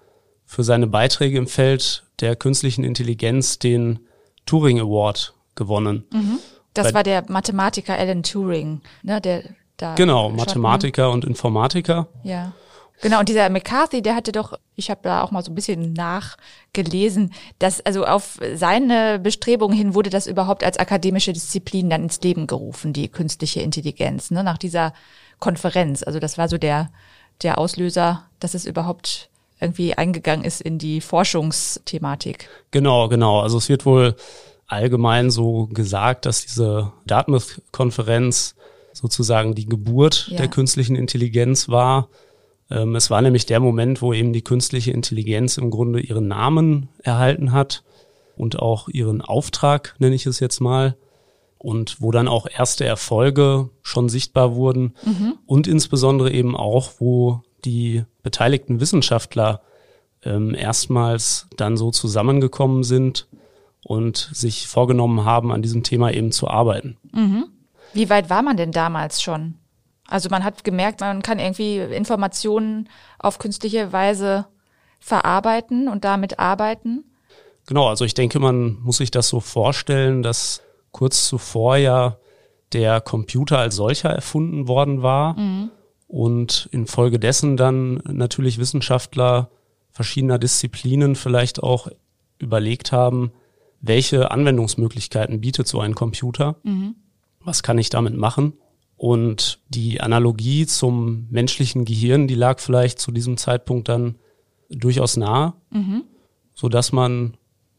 für 0.46 0.64
seine 0.64 0.86
Beiträge 0.86 1.38
im 1.38 1.46
Feld 1.46 2.04
der 2.20 2.36
künstlichen 2.36 2.84
Intelligenz 2.84 3.58
den 3.58 4.00
Turing 4.46 4.80
Award 4.80 5.34
gewonnen. 5.54 6.04
Mhm. 6.10 6.38
Das 6.74 6.88
Bei, 6.88 6.94
war 6.94 7.02
der 7.02 7.30
Mathematiker 7.30 7.96
Alan 7.96 8.22
Turing, 8.22 8.80
ne, 9.02 9.20
der 9.20 9.44
da. 9.76 9.94
Genau, 9.94 10.30
Mathematiker 10.30 11.10
und 11.10 11.24
Informatiker. 11.24 12.08
Ja. 12.24 12.52
Genau, 13.02 13.18
und 13.18 13.28
dieser 13.28 13.50
McCarthy, 13.50 14.00
der 14.00 14.14
hatte 14.14 14.30
doch, 14.32 14.58
ich 14.76 14.88
habe 14.88 15.00
da 15.02 15.22
auch 15.22 15.32
mal 15.32 15.42
so 15.42 15.50
ein 15.50 15.56
bisschen 15.56 15.92
nachgelesen, 15.92 17.32
dass 17.58 17.80
also 17.84 18.06
auf 18.06 18.38
seine 18.54 19.18
Bestrebungen 19.18 19.76
hin 19.76 19.94
wurde 19.94 20.08
das 20.08 20.26
überhaupt 20.26 20.62
als 20.64 20.78
akademische 20.78 21.32
Disziplin 21.32 21.90
dann 21.90 22.04
ins 22.04 22.20
Leben 22.22 22.46
gerufen, 22.46 22.92
die 22.92 23.08
künstliche 23.08 23.60
Intelligenz, 23.60 24.30
ne, 24.30 24.42
nach 24.44 24.56
dieser 24.56 24.94
Konferenz. 25.42 26.04
Also 26.04 26.20
das 26.20 26.38
war 26.38 26.48
so 26.48 26.56
der, 26.56 26.90
der 27.42 27.58
Auslöser, 27.58 28.24
dass 28.38 28.54
es 28.54 28.64
überhaupt 28.64 29.28
irgendwie 29.60 29.94
eingegangen 29.94 30.44
ist 30.44 30.60
in 30.60 30.78
die 30.78 31.00
Forschungsthematik. 31.00 32.48
Genau, 32.70 33.08
genau. 33.08 33.40
Also 33.40 33.58
es 33.58 33.68
wird 33.68 33.84
wohl 33.84 34.14
allgemein 34.68 35.30
so 35.30 35.66
gesagt, 35.66 36.26
dass 36.26 36.42
diese 36.42 36.92
Dartmouth-Konferenz 37.06 38.54
sozusagen 38.92 39.56
die 39.56 39.66
Geburt 39.66 40.28
ja. 40.28 40.38
der 40.38 40.48
künstlichen 40.48 40.94
Intelligenz 40.94 41.68
war. 41.68 42.08
Ähm, 42.70 42.94
es 42.94 43.10
war 43.10 43.20
nämlich 43.20 43.44
der 43.44 43.58
Moment, 43.58 44.00
wo 44.00 44.12
eben 44.12 44.32
die 44.32 44.42
künstliche 44.42 44.92
Intelligenz 44.92 45.58
im 45.58 45.70
Grunde 45.70 46.00
ihren 46.00 46.28
Namen 46.28 46.88
erhalten 47.02 47.50
hat 47.50 47.82
und 48.36 48.60
auch 48.60 48.88
ihren 48.88 49.20
Auftrag, 49.22 49.96
nenne 49.98 50.14
ich 50.14 50.26
es 50.26 50.38
jetzt 50.38 50.60
mal, 50.60 50.96
und 51.62 52.00
wo 52.00 52.10
dann 52.10 52.26
auch 52.26 52.46
erste 52.52 52.84
Erfolge 52.84 53.70
schon 53.82 54.08
sichtbar 54.08 54.56
wurden 54.56 54.94
mhm. 55.04 55.38
und 55.46 55.68
insbesondere 55.68 56.32
eben 56.32 56.56
auch, 56.56 56.90
wo 56.98 57.42
die 57.64 58.04
beteiligten 58.24 58.80
Wissenschaftler 58.80 59.62
ähm, 60.24 60.54
erstmals 60.54 61.46
dann 61.56 61.76
so 61.76 61.92
zusammengekommen 61.92 62.82
sind 62.82 63.28
und 63.84 64.30
sich 64.32 64.66
vorgenommen 64.66 65.24
haben, 65.24 65.52
an 65.52 65.62
diesem 65.62 65.84
Thema 65.84 66.12
eben 66.12 66.32
zu 66.32 66.48
arbeiten. 66.48 66.96
Mhm. 67.12 67.44
Wie 67.92 68.10
weit 68.10 68.28
war 68.28 68.42
man 68.42 68.56
denn 68.56 68.72
damals 68.72 69.22
schon? 69.22 69.54
Also 70.08 70.30
man 70.30 70.42
hat 70.42 70.64
gemerkt, 70.64 71.00
man 71.00 71.22
kann 71.22 71.38
irgendwie 71.38 71.78
Informationen 71.78 72.88
auf 73.20 73.38
künstliche 73.38 73.92
Weise 73.92 74.46
verarbeiten 74.98 75.88
und 75.88 76.04
damit 76.04 76.40
arbeiten. 76.40 77.04
Genau, 77.66 77.88
also 77.88 78.04
ich 78.04 78.14
denke, 78.14 78.40
man 78.40 78.80
muss 78.82 78.96
sich 78.96 79.12
das 79.12 79.28
so 79.28 79.38
vorstellen, 79.38 80.24
dass 80.24 80.62
kurz 80.92 81.26
zuvor 81.28 81.76
ja 81.76 82.18
der 82.72 83.00
Computer 83.00 83.58
als 83.58 83.76
solcher 83.76 84.10
erfunden 84.10 84.68
worden 84.68 85.02
war 85.02 85.38
mhm. 85.38 85.70
und 86.06 86.68
infolgedessen 86.72 87.56
dann 87.56 87.94
natürlich 88.06 88.58
Wissenschaftler 88.58 89.50
verschiedener 89.90 90.38
Disziplinen 90.38 91.16
vielleicht 91.16 91.62
auch 91.62 91.88
überlegt 92.38 92.92
haben, 92.92 93.32
welche 93.80 94.30
Anwendungsmöglichkeiten 94.30 95.40
bietet 95.40 95.68
so 95.68 95.80
ein 95.80 95.94
Computer, 95.94 96.56
mhm. 96.62 96.94
was 97.40 97.62
kann 97.62 97.78
ich 97.78 97.90
damit 97.90 98.16
machen. 98.16 98.54
Und 98.96 99.58
die 99.68 100.00
Analogie 100.00 100.64
zum 100.66 101.26
menschlichen 101.30 101.84
Gehirn, 101.84 102.28
die 102.28 102.36
lag 102.36 102.60
vielleicht 102.60 103.00
zu 103.00 103.10
diesem 103.10 103.36
Zeitpunkt 103.36 103.88
dann 103.88 104.16
durchaus 104.70 105.16
nah, 105.16 105.54
mhm. 105.70 106.04
so 106.54 106.68
dass 106.68 106.92
man 106.92 107.36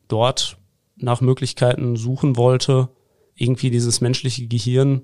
dort 0.07 0.57
nach 0.97 1.21
Möglichkeiten 1.21 1.95
suchen 1.95 2.35
wollte, 2.35 2.89
irgendwie 3.35 3.69
dieses 3.69 4.01
menschliche 4.01 4.47
Gehirn 4.47 5.03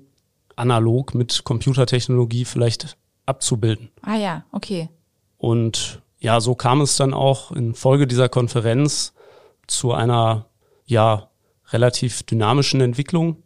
analog 0.56 1.14
mit 1.14 1.44
Computertechnologie 1.44 2.44
vielleicht 2.44 2.96
abzubilden. 3.26 3.90
Ah 4.02 4.16
ja, 4.16 4.44
okay. 4.52 4.88
Und 5.38 6.02
ja, 6.18 6.40
so 6.40 6.54
kam 6.54 6.80
es 6.80 6.96
dann 6.96 7.14
auch 7.14 7.50
in 7.52 7.74
Folge 7.74 8.06
dieser 8.06 8.28
Konferenz 8.28 9.14
zu 9.66 9.92
einer 9.92 10.46
ja 10.84 11.30
relativ 11.68 12.22
dynamischen 12.24 12.80
Entwicklung 12.80 13.42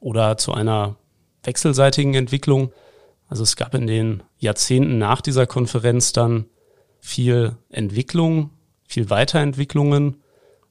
oder 0.00 0.36
zu 0.38 0.52
einer 0.52 0.96
wechselseitigen 1.44 2.14
Entwicklung. 2.14 2.72
Also 3.28 3.42
es 3.42 3.56
gab 3.56 3.74
in 3.74 3.86
den 3.86 4.22
Jahrzehnten 4.38 4.98
nach 4.98 5.20
dieser 5.20 5.46
Konferenz 5.46 6.12
dann 6.12 6.46
viel 7.00 7.56
Entwicklung, 7.68 8.50
viel 8.84 9.10
Weiterentwicklungen, 9.10 10.22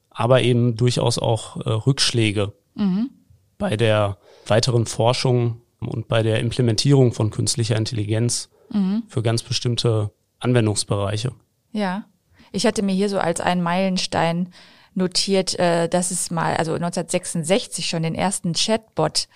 aber 0.10 0.41
eben 0.41 0.75
durchaus 0.75 1.19
auch 1.19 1.57
äh, 1.57 1.69
Rückschläge 1.69 2.53
mhm. 2.75 3.10
Bei 3.57 3.77
der 3.77 4.17
weiteren 4.47 4.85
Forschung 4.85 5.62
und 5.79 6.07
bei 6.07 6.24
der 6.24 6.39
Implementierung 6.39 7.13
von 7.13 7.31
künstlicher 7.31 7.75
Intelligenz 7.75 8.50
mhm. 8.69 9.03
für 9.07 9.21
ganz 9.21 9.43
bestimmte 9.43 10.12
Anwendungsbereiche. 10.39 11.31
Ja, 11.71 12.05
ich 12.51 12.65
hatte 12.65 12.83
mir 12.83 12.93
hier 12.93 13.09
so 13.09 13.19
als 13.19 13.41
einen 13.41 13.62
Meilenstein 13.62 14.50
notiert, 14.93 15.59
äh, 15.59 15.89
dass 15.89 16.12
es 16.12 16.31
mal, 16.31 16.55
also 16.55 16.74
1966 16.74 17.88
schon 17.88 18.03
den 18.03 18.15
ersten 18.15 18.53
Chatbot 18.53 19.27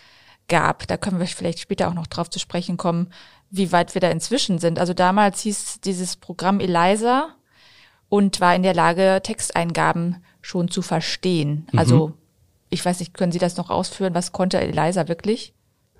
gab. 0.47 0.87
Da 0.87 0.97
können 0.97 1.19
wir 1.19 1.27
vielleicht 1.27 1.59
später 1.59 1.89
auch 1.89 1.93
noch 1.93 2.07
drauf 2.07 2.29
zu 2.29 2.39
sprechen 2.39 2.77
kommen, 2.77 3.11
wie 3.49 3.71
weit 3.71 3.93
wir 3.93 4.01
da 4.01 4.09
inzwischen 4.09 4.59
sind. 4.59 4.79
Also 4.79 4.93
damals 4.93 5.41
hieß 5.41 5.81
dieses 5.81 6.15
Programm 6.15 6.59
Eliza 6.59 7.35
und 8.07 8.41
war 8.41 8.55
in 8.55 8.63
der 8.63 8.73
Lage, 8.73 9.19
Texteingaben 9.23 10.23
schon 10.41 10.69
zu 10.69 10.81
verstehen. 10.81 11.67
Mhm. 11.71 11.79
Ich 12.69 12.83
weiß 12.83 12.99
nicht, 12.99 13.13
können 13.13 13.31
Sie 13.31 13.39
das 13.39 13.57
noch 13.57 13.69
ausführen? 13.69 14.13
Was 14.13 14.31
konnte 14.31 14.59
Eliza 14.59 15.07
wirklich? 15.07 15.53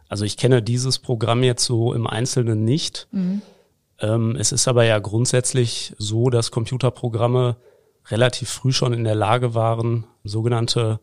Also 0.07 0.25
ich 0.25 0.38
kenne 0.38 0.61
dieses 0.61 0.99
Programm 0.99 1.43
jetzt 1.43 1.65
so 1.65 1.93
im 1.93 2.07
Einzelnen 2.07 2.65
nicht. 2.65 3.07
Mhm. 3.11 3.41
Ähm, 3.99 4.35
es 4.35 4.51
ist 4.51 4.67
aber 4.67 4.83
ja 4.83 4.99
grundsätzlich 4.99 5.93
so, 5.97 6.29
dass 6.29 6.51
Computerprogramme 6.51 7.57
relativ 8.07 8.49
früh 8.49 8.71
schon 8.71 8.93
in 8.93 9.03
der 9.03 9.15
Lage 9.15 9.53
waren, 9.53 10.07
sogenannte 10.23 10.99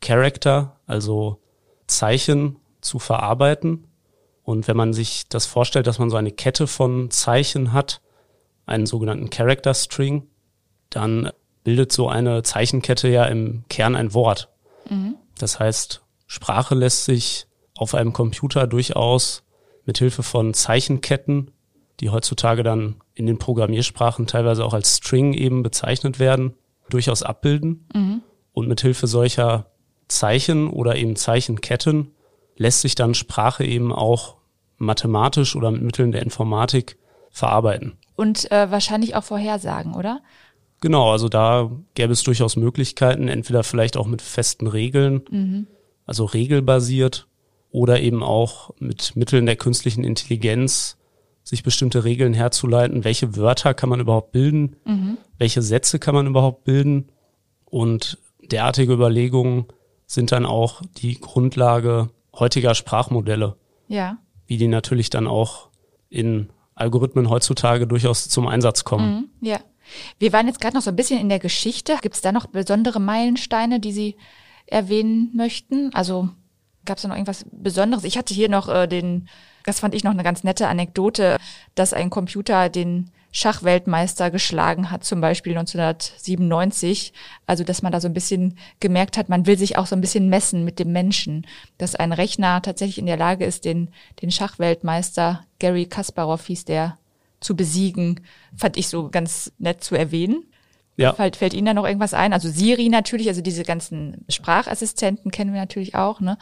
Character, 0.00 0.76
also 0.86 1.38
Zeichen 1.86 2.56
zu 2.80 2.98
verarbeiten. 2.98 3.86
Und 4.42 4.68
wenn 4.68 4.76
man 4.76 4.92
sich 4.92 5.28
das 5.28 5.46
vorstellt, 5.46 5.86
dass 5.86 5.98
man 5.98 6.10
so 6.10 6.16
eine 6.16 6.32
Kette 6.32 6.66
von 6.66 7.10
Zeichen 7.10 7.72
hat, 7.72 8.00
einen 8.66 8.86
sogenannten 8.86 9.30
Character 9.30 9.74
String, 9.74 10.26
dann 10.90 11.30
bildet 11.64 11.92
so 11.92 12.08
eine 12.08 12.42
Zeichenkette 12.42 13.08
ja 13.08 13.24
im 13.24 13.64
Kern 13.68 13.96
ein 13.96 14.12
Wort. 14.12 14.49
Mhm. 14.88 15.16
Das 15.38 15.58
heißt, 15.58 16.02
Sprache 16.26 16.74
lässt 16.74 17.04
sich 17.04 17.46
auf 17.76 17.94
einem 17.94 18.12
Computer 18.12 18.66
durchaus 18.66 19.42
mit 19.84 19.98
Hilfe 19.98 20.22
von 20.22 20.54
Zeichenketten, 20.54 21.50
die 22.00 22.10
heutzutage 22.10 22.62
dann 22.62 22.96
in 23.14 23.26
den 23.26 23.38
Programmiersprachen 23.38 24.26
teilweise 24.26 24.64
auch 24.64 24.74
als 24.74 24.96
String 24.96 25.32
eben 25.32 25.62
bezeichnet 25.62 26.18
werden, 26.18 26.54
durchaus 26.88 27.22
abbilden. 27.22 27.88
Mhm. 27.94 28.22
Und 28.52 28.68
mit 28.68 28.80
Hilfe 28.80 29.06
solcher 29.06 29.66
Zeichen 30.08 30.68
oder 30.68 30.96
eben 30.96 31.16
Zeichenketten 31.16 32.12
lässt 32.56 32.82
sich 32.82 32.94
dann 32.94 33.14
Sprache 33.14 33.64
eben 33.64 33.92
auch 33.92 34.36
mathematisch 34.76 35.56
oder 35.56 35.70
mit 35.70 35.82
Mitteln 35.82 36.12
der 36.12 36.22
Informatik 36.22 36.98
verarbeiten. 37.30 37.96
Und 38.16 38.50
äh, 38.50 38.70
wahrscheinlich 38.70 39.14
auch 39.14 39.24
vorhersagen, 39.24 39.94
oder? 39.94 40.20
Genau, 40.80 41.10
also 41.10 41.28
da 41.28 41.70
gäbe 41.94 42.12
es 42.12 42.22
durchaus 42.22 42.56
Möglichkeiten, 42.56 43.28
entweder 43.28 43.62
vielleicht 43.62 43.96
auch 43.96 44.06
mit 44.06 44.22
festen 44.22 44.66
Regeln, 44.66 45.22
mhm. 45.30 45.66
also 46.06 46.24
regelbasiert, 46.24 47.26
oder 47.70 48.00
eben 48.00 48.22
auch 48.22 48.70
mit 48.78 49.14
Mitteln 49.14 49.46
der 49.46 49.56
künstlichen 49.56 50.02
Intelligenz 50.02 50.96
sich 51.42 51.62
bestimmte 51.62 52.04
Regeln 52.04 52.34
herzuleiten, 52.34 53.04
welche 53.04 53.36
Wörter 53.36 53.74
kann 53.74 53.88
man 53.88 54.00
überhaupt 54.00 54.32
bilden, 54.32 54.76
mhm. 54.84 55.18
welche 55.38 55.62
Sätze 55.62 55.98
kann 55.98 56.14
man 56.14 56.26
überhaupt 56.26 56.64
bilden. 56.64 57.10
Und 57.64 58.18
derartige 58.42 58.92
Überlegungen 58.92 59.66
sind 60.06 60.32
dann 60.32 60.46
auch 60.46 60.82
die 60.96 61.20
Grundlage 61.20 62.10
heutiger 62.34 62.74
Sprachmodelle. 62.74 63.56
Ja. 63.88 64.18
Wie 64.46 64.56
die 64.56 64.68
natürlich 64.68 65.10
dann 65.10 65.26
auch 65.26 65.68
in 66.08 66.50
Algorithmen 66.74 67.30
heutzutage 67.30 67.86
durchaus 67.86 68.28
zum 68.28 68.48
Einsatz 68.48 68.84
kommen. 68.84 69.30
Mhm, 69.40 69.46
ja. 69.46 69.60
Wir 70.18 70.32
waren 70.32 70.46
jetzt 70.46 70.60
gerade 70.60 70.76
noch 70.76 70.82
so 70.82 70.90
ein 70.90 70.96
bisschen 70.96 71.20
in 71.20 71.28
der 71.28 71.38
Geschichte. 71.38 71.96
Gibt 72.02 72.14
es 72.14 72.20
da 72.20 72.32
noch 72.32 72.46
besondere 72.46 73.00
Meilensteine, 73.00 73.80
die 73.80 73.92
Sie 73.92 74.16
erwähnen 74.66 75.30
möchten? 75.34 75.94
Also 75.94 76.28
gab 76.84 76.96
es 76.96 77.02
da 77.02 77.08
noch 77.08 77.16
irgendwas 77.16 77.44
Besonderes? 77.50 78.04
Ich 78.04 78.18
hatte 78.18 78.34
hier 78.34 78.48
noch 78.48 78.68
äh, 78.68 78.86
den, 78.86 79.28
das 79.64 79.80
fand 79.80 79.94
ich 79.94 80.04
noch 80.04 80.12
eine 80.12 80.22
ganz 80.22 80.44
nette 80.44 80.68
Anekdote, 80.68 81.36
dass 81.74 81.92
ein 81.92 82.10
Computer 82.10 82.68
den 82.68 83.10
Schachweltmeister 83.32 84.30
geschlagen 84.30 84.90
hat, 84.90 85.04
zum 85.04 85.20
Beispiel 85.20 85.56
1997. 85.56 87.12
Also, 87.46 87.62
dass 87.62 87.82
man 87.82 87.92
da 87.92 88.00
so 88.00 88.08
ein 88.08 88.14
bisschen 88.14 88.58
gemerkt 88.80 89.16
hat, 89.16 89.28
man 89.28 89.46
will 89.46 89.56
sich 89.56 89.78
auch 89.78 89.86
so 89.86 89.94
ein 89.94 90.00
bisschen 90.00 90.28
messen 90.28 90.64
mit 90.64 90.78
dem 90.78 90.92
Menschen. 90.92 91.46
Dass 91.78 91.94
ein 91.94 92.12
Rechner 92.12 92.60
tatsächlich 92.62 92.98
in 92.98 93.06
der 93.06 93.16
Lage 93.16 93.44
ist, 93.44 93.64
den, 93.64 93.90
den 94.20 94.30
Schachweltmeister, 94.30 95.44
Gary 95.60 95.86
Kasparov 95.86 96.46
hieß 96.46 96.64
der, 96.64 96.98
zu 97.40 97.56
besiegen, 97.56 98.20
fand 98.56 98.76
ich 98.76 98.88
so 98.88 99.08
ganz 99.08 99.52
nett 99.58 99.82
zu 99.82 99.94
erwähnen. 99.96 100.44
Ja. 100.96 101.14
Fällt, 101.14 101.36
fällt 101.36 101.54
Ihnen 101.54 101.66
da 101.66 101.74
noch 101.74 101.86
irgendwas 101.86 102.12
ein? 102.12 102.32
Also 102.32 102.50
Siri 102.50 102.88
natürlich, 102.90 103.28
also 103.28 103.40
diese 103.40 103.62
ganzen 103.62 104.24
Sprachassistenten 104.28 105.30
kennen 105.30 105.54
wir 105.54 105.60
natürlich 105.60 105.94
auch, 105.94 106.20
ne? 106.20 106.36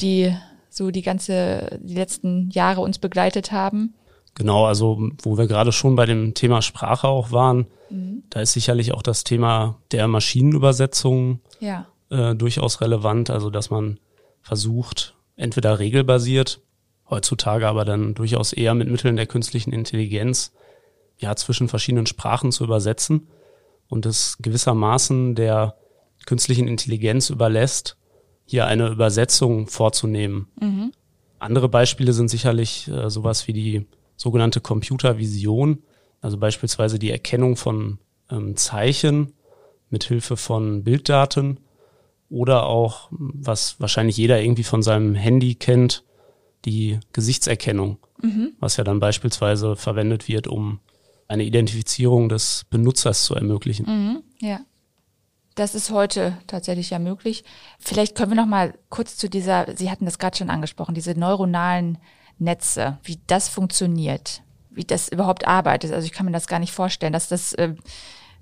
Die 0.00 0.34
so 0.68 0.90
die 0.90 1.02
ganze, 1.02 1.80
die 1.82 1.94
letzten 1.94 2.50
Jahre 2.50 2.82
uns 2.82 2.98
begleitet 2.98 3.50
haben. 3.52 3.94
Genau, 4.34 4.66
also 4.66 5.10
wo 5.22 5.38
wir 5.38 5.46
gerade 5.46 5.72
schon 5.72 5.96
bei 5.96 6.06
dem 6.06 6.34
Thema 6.34 6.62
Sprache 6.62 7.08
auch 7.08 7.32
waren, 7.32 7.66
mhm. 7.90 8.22
da 8.30 8.40
ist 8.40 8.52
sicherlich 8.52 8.92
auch 8.92 9.02
das 9.02 9.24
Thema 9.24 9.80
der 9.90 10.06
Maschinenübersetzung 10.06 11.40
ja. 11.58 11.86
äh, 12.10 12.34
durchaus 12.34 12.80
relevant. 12.80 13.30
Also 13.30 13.50
dass 13.50 13.70
man 13.70 13.98
versucht, 14.42 15.16
entweder 15.36 15.78
regelbasiert 15.78 16.60
heutzutage 17.10 17.66
aber 17.66 17.84
dann 17.84 18.14
durchaus 18.14 18.52
eher 18.52 18.74
mit 18.74 18.90
Mitteln 18.90 19.16
der 19.16 19.26
künstlichen 19.26 19.72
Intelligenz 19.72 20.52
ja 21.18 21.34
zwischen 21.36 21.68
verschiedenen 21.68 22.06
Sprachen 22.06 22.52
zu 22.52 22.64
übersetzen 22.64 23.28
und 23.88 24.06
es 24.06 24.36
gewissermaßen 24.40 25.34
der 25.34 25.76
künstlichen 26.26 26.68
Intelligenz 26.68 27.30
überlässt, 27.30 27.96
hier 28.44 28.66
eine 28.66 28.88
Übersetzung 28.88 29.66
vorzunehmen. 29.66 30.48
Mhm. 30.60 30.92
Andere 31.38 31.68
Beispiele 31.68 32.12
sind 32.12 32.28
sicherlich 32.28 32.88
äh, 32.88 33.10
sowas 33.10 33.46
wie 33.48 33.52
die 33.52 33.86
sogenannte 34.16 34.60
Computervision, 34.60 35.82
also 36.20 36.36
beispielsweise 36.36 36.98
die 36.98 37.10
Erkennung 37.10 37.56
von 37.56 37.98
ähm, 38.30 38.56
Zeichen 38.56 39.32
mit 39.90 40.04
Hilfe 40.04 40.36
von 40.36 40.84
Bilddaten 40.84 41.60
oder 42.28 42.66
auch, 42.66 43.08
was 43.10 43.80
wahrscheinlich 43.80 44.16
jeder 44.16 44.40
irgendwie 44.40 44.64
von 44.64 44.82
seinem 44.82 45.14
Handy 45.14 45.54
kennt, 45.54 46.04
die 46.68 47.00
Gesichtserkennung, 47.12 47.98
mhm. 48.20 48.52
was 48.60 48.76
ja 48.76 48.84
dann 48.84 49.00
beispielsweise 49.00 49.76
verwendet 49.76 50.28
wird, 50.28 50.46
um 50.46 50.80
eine 51.28 51.44
Identifizierung 51.44 52.28
des 52.28 52.64
Benutzers 52.70 53.24
zu 53.24 53.34
ermöglichen. 53.34 53.86
Mhm. 53.86 54.22
Ja. 54.40 54.60
Das 55.54 55.74
ist 55.74 55.90
heute 55.90 56.38
tatsächlich 56.46 56.90
ja 56.90 56.98
möglich. 56.98 57.42
Vielleicht 57.80 58.14
können 58.14 58.30
wir 58.30 58.36
noch 58.36 58.46
mal 58.46 58.74
kurz 58.90 59.16
zu 59.16 59.28
dieser, 59.28 59.76
Sie 59.76 59.90
hatten 59.90 60.04
das 60.04 60.18
gerade 60.18 60.36
schon 60.36 60.50
angesprochen, 60.50 60.94
diese 60.94 61.18
neuronalen 61.18 61.98
Netze, 62.38 62.98
wie 63.02 63.18
das 63.26 63.48
funktioniert, 63.48 64.42
wie 64.70 64.84
das 64.84 65.08
überhaupt 65.08 65.48
arbeitet. 65.48 65.92
Also 65.92 66.06
ich 66.06 66.12
kann 66.12 66.26
mir 66.26 66.32
das 66.32 66.46
gar 66.46 66.60
nicht 66.60 66.72
vorstellen, 66.72 67.12
dass 67.12 67.28
das 67.28 67.54
äh, 67.54 67.74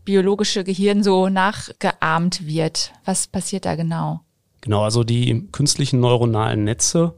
biologische 0.04 0.62
Gehirn 0.62 1.02
so 1.02 1.30
nachgeahmt 1.30 2.46
wird. 2.46 2.92
Was 3.06 3.26
passiert 3.26 3.64
da 3.64 3.76
genau? 3.76 4.20
Genau, 4.60 4.82
also 4.82 5.02
die 5.02 5.48
künstlichen 5.52 6.00
neuronalen 6.00 6.64
Netze 6.64 7.14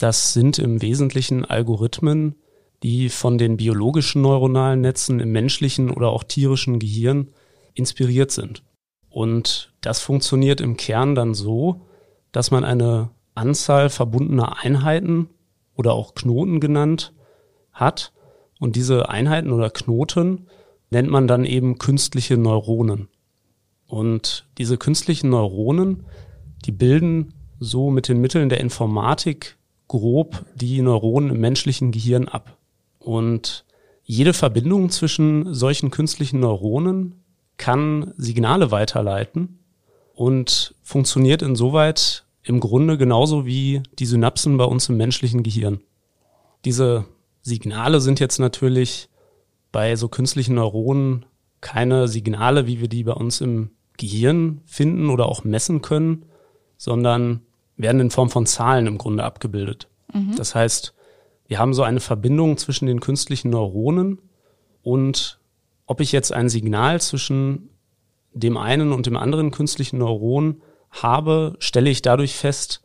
das 0.00 0.32
sind 0.32 0.58
im 0.58 0.80
Wesentlichen 0.80 1.44
Algorithmen, 1.44 2.34
die 2.82 3.10
von 3.10 3.36
den 3.36 3.58
biologischen 3.58 4.22
neuronalen 4.22 4.80
Netzen 4.80 5.20
im 5.20 5.30
menschlichen 5.30 5.90
oder 5.90 6.08
auch 6.08 6.24
tierischen 6.24 6.78
Gehirn 6.78 7.28
inspiriert 7.74 8.30
sind. 8.30 8.64
Und 9.10 9.74
das 9.82 10.00
funktioniert 10.00 10.62
im 10.62 10.78
Kern 10.78 11.14
dann 11.14 11.34
so, 11.34 11.82
dass 12.32 12.50
man 12.50 12.64
eine 12.64 13.10
Anzahl 13.34 13.90
verbundener 13.90 14.64
Einheiten 14.64 15.28
oder 15.74 15.92
auch 15.92 16.14
Knoten 16.14 16.60
genannt 16.60 17.12
hat. 17.70 18.14
Und 18.58 18.76
diese 18.76 19.10
Einheiten 19.10 19.52
oder 19.52 19.68
Knoten 19.68 20.46
nennt 20.90 21.10
man 21.10 21.28
dann 21.28 21.44
eben 21.44 21.76
künstliche 21.76 22.38
Neuronen. 22.38 23.08
Und 23.86 24.48
diese 24.56 24.78
künstlichen 24.78 25.28
Neuronen, 25.28 26.06
die 26.64 26.72
bilden 26.72 27.34
so 27.58 27.90
mit 27.90 28.08
den 28.08 28.20
Mitteln 28.20 28.48
der 28.48 28.60
Informatik 28.60 29.58
grob 29.90 30.44
die 30.54 30.80
Neuronen 30.82 31.30
im 31.30 31.40
menschlichen 31.40 31.90
Gehirn 31.90 32.28
ab. 32.28 32.56
Und 33.00 33.64
jede 34.04 34.32
Verbindung 34.32 34.88
zwischen 34.90 35.52
solchen 35.52 35.90
künstlichen 35.90 36.38
Neuronen 36.38 37.24
kann 37.56 38.14
Signale 38.16 38.70
weiterleiten 38.70 39.58
und 40.14 40.76
funktioniert 40.84 41.42
insoweit 41.42 42.24
im 42.44 42.60
Grunde 42.60 42.98
genauso 42.98 43.46
wie 43.46 43.82
die 43.98 44.06
Synapsen 44.06 44.56
bei 44.58 44.64
uns 44.64 44.88
im 44.88 44.96
menschlichen 44.96 45.42
Gehirn. 45.42 45.80
Diese 46.64 47.06
Signale 47.42 48.00
sind 48.00 48.20
jetzt 48.20 48.38
natürlich 48.38 49.08
bei 49.72 49.96
so 49.96 50.06
künstlichen 50.06 50.54
Neuronen 50.54 51.26
keine 51.60 52.06
Signale, 52.06 52.68
wie 52.68 52.80
wir 52.80 52.88
die 52.88 53.02
bei 53.02 53.14
uns 53.14 53.40
im 53.40 53.70
Gehirn 53.96 54.60
finden 54.66 55.10
oder 55.10 55.26
auch 55.26 55.42
messen 55.42 55.82
können, 55.82 56.26
sondern 56.76 57.40
werden 57.82 58.00
in 58.00 58.10
Form 58.10 58.30
von 58.30 58.46
Zahlen 58.46 58.86
im 58.86 58.98
Grunde 58.98 59.24
abgebildet. 59.24 59.88
Mhm. 60.12 60.36
Das 60.36 60.54
heißt, 60.54 60.94
wir 61.46 61.58
haben 61.58 61.74
so 61.74 61.82
eine 61.82 62.00
Verbindung 62.00 62.56
zwischen 62.56 62.86
den 62.86 63.00
künstlichen 63.00 63.50
Neuronen 63.50 64.20
und 64.82 65.40
ob 65.86 66.00
ich 66.00 66.12
jetzt 66.12 66.32
ein 66.32 66.48
Signal 66.48 67.00
zwischen 67.00 67.70
dem 68.32 68.56
einen 68.56 68.92
und 68.92 69.06
dem 69.06 69.16
anderen 69.16 69.50
künstlichen 69.50 69.98
Neuron 69.98 70.62
habe, 70.90 71.56
stelle 71.58 71.90
ich 71.90 72.02
dadurch 72.02 72.34
fest, 72.34 72.82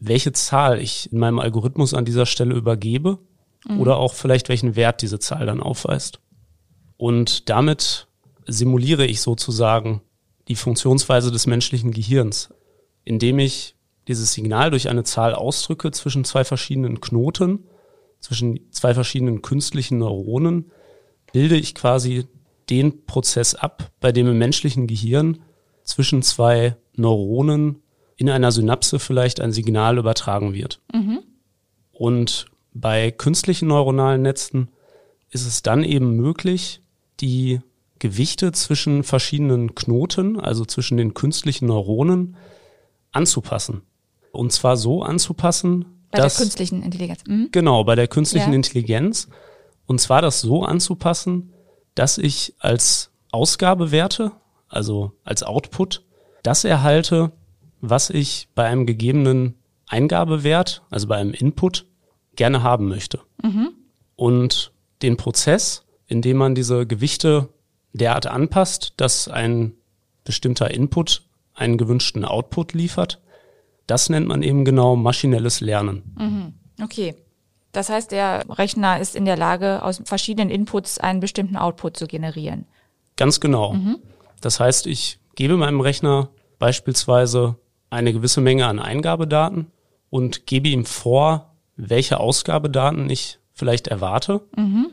welche 0.00 0.32
Zahl 0.32 0.80
ich 0.80 1.12
in 1.12 1.18
meinem 1.18 1.38
Algorithmus 1.38 1.94
an 1.94 2.04
dieser 2.04 2.26
Stelle 2.26 2.54
übergebe 2.54 3.18
mhm. 3.66 3.80
oder 3.80 3.96
auch 3.98 4.14
vielleicht 4.14 4.48
welchen 4.48 4.76
Wert 4.76 5.02
diese 5.02 5.18
Zahl 5.18 5.46
dann 5.46 5.60
aufweist. 5.62 6.20
Und 6.96 7.48
damit 7.48 8.08
simuliere 8.46 9.04
ich 9.04 9.20
sozusagen 9.20 10.02
die 10.48 10.56
Funktionsweise 10.56 11.30
des 11.30 11.46
menschlichen 11.46 11.90
Gehirns, 11.90 12.54
indem 13.04 13.38
ich 13.38 13.75
dieses 14.08 14.32
Signal 14.32 14.70
durch 14.70 14.88
eine 14.88 15.04
Zahl 15.04 15.34
ausdrücke 15.34 15.90
zwischen 15.90 16.24
zwei 16.24 16.44
verschiedenen 16.44 17.00
Knoten, 17.00 17.64
zwischen 18.20 18.72
zwei 18.72 18.94
verschiedenen 18.94 19.42
künstlichen 19.42 19.98
Neuronen, 19.98 20.70
bilde 21.32 21.56
ich 21.56 21.74
quasi 21.74 22.26
den 22.70 23.04
Prozess 23.06 23.54
ab, 23.54 23.90
bei 24.00 24.12
dem 24.12 24.26
im 24.26 24.38
menschlichen 24.38 24.86
Gehirn 24.86 25.40
zwischen 25.82 26.22
zwei 26.22 26.76
Neuronen 26.94 27.82
in 28.16 28.30
einer 28.30 28.50
Synapse 28.50 28.98
vielleicht 28.98 29.40
ein 29.40 29.52
Signal 29.52 29.98
übertragen 29.98 30.54
wird. 30.54 30.80
Mhm. 30.92 31.20
Und 31.92 32.46
bei 32.72 33.10
künstlichen 33.10 33.68
neuronalen 33.68 34.22
Netzen 34.22 34.68
ist 35.30 35.46
es 35.46 35.62
dann 35.62 35.84
eben 35.84 36.16
möglich, 36.16 36.80
die 37.20 37.60
Gewichte 37.98 38.52
zwischen 38.52 39.02
verschiedenen 39.02 39.74
Knoten, 39.74 40.38
also 40.38 40.64
zwischen 40.64 40.96
den 40.96 41.14
künstlichen 41.14 41.66
Neuronen, 41.66 42.36
anzupassen. 43.12 43.82
Und 44.32 44.52
zwar 44.52 44.76
so 44.76 45.02
anzupassen, 45.02 45.86
bei 46.10 46.18
dass, 46.18 46.36
der 46.36 46.44
künstlichen 46.44 46.82
Intelligenz. 46.82 47.20
Mhm. 47.26 47.48
Genau, 47.52 47.84
bei 47.84 47.94
der 47.94 48.08
künstlichen 48.08 48.50
ja. 48.50 48.56
Intelligenz. 48.56 49.28
Und 49.86 50.00
zwar 50.00 50.22
das 50.22 50.40
so 50.40 50.62
anzupassen, 50.62 51.52
dass 51.94 52.18
ich 52.18 52.54
als 52.58 53.10
Ausgabewerte, 53.32 54.32
also 54.68 55.12
als 55.24 55.42
Output, 55.42 56.04
das 56.42 56.64
erhalte, 56.64 57.32
was 57.80 58.10
ich 58.10 58.48
bei 58.54 58.64
einem 58.64 58.86
gegebenen 58.86 59.56
Eingabewert, 59.88 60.82
also 60.90 61.06
bei 61.08 61.16
einem 61.16 61.32
Input, 61.32 61.86
gerne 62.34 62.62
haben 62.62 62.88
möchte. 62.88 63.20
Mhm. 63.42 63.70
Und 64.16 64.72
den 65.02 65.16
Prozess, 65.16 65.84
in 66.06 66.22
dem 66.22 66.36
man 66.36 66.54
diese 66.54 66.86
Gewichte 66.86 67.48
derart 67.92 68.26
anpasst, 68.26 68.94
dass 68.96 69.28
ein 69.28 69.74
bestimmter 70.24 70.70
Input 70.70 71.22
einen 71.54 71.78
gewünschten 71.78 72.24
Output 72.24 72.74
liefert, 72.74 73.20
das 73.86 74.08
nennt 74.08 74.26
man 74.26 74.42
eben 74.42 74.64
genau 74.64 74.96
maschinelles 74.96 75.60
Lernen. 75.60 76.14
Mhm. 76.18 76.84
Okay. 76.84 77.14
Das 77.72 77.88
heißt, 77.88 78.10
der 78.10 78.44
Rechner 78.48 79.00
ist 79.00 79.14
in 79.14 79.26
der 79.26 79.36
Lage, 79.36 79.82
aus 79.82 80.00
verschiedenen 80.04 80.50
Inputs 80.50 80.98
einen 80.98 81.20
bestimmten 81.20 81.56
Output 81.56 81.96
zu 81.96 82.06
generieren. 82.06 82.66
Ganz 83.16 83.38
genau. 83.40 83.74
Mhm. 83.74 83.98
Das 84.40 84.60
heißt, 84.60 84.86
ich 84.86 85.18
gebe 85.34 85.56
meinem 85.56 85.80
Rechner 85.80 86.30
beispielsweise 86.58 87.56
eine 87.90 88.12
gewisse 88.12 88.40
Menge 88.40 88.66
an 88.66 88.78
Eingabedaten 88.78 89.70
und 90.10 90.46
gebe 90.46 90.68
ihm 90.68 90.84
vor, 90.84 91.54
welche 91.76 92.18
Ausgabedaten 92.18 93.10
ich 93.10 93.38
vielleicht 93.52 93.88
erwarte. 93.88 94.42
Mhm. 94.56 94.88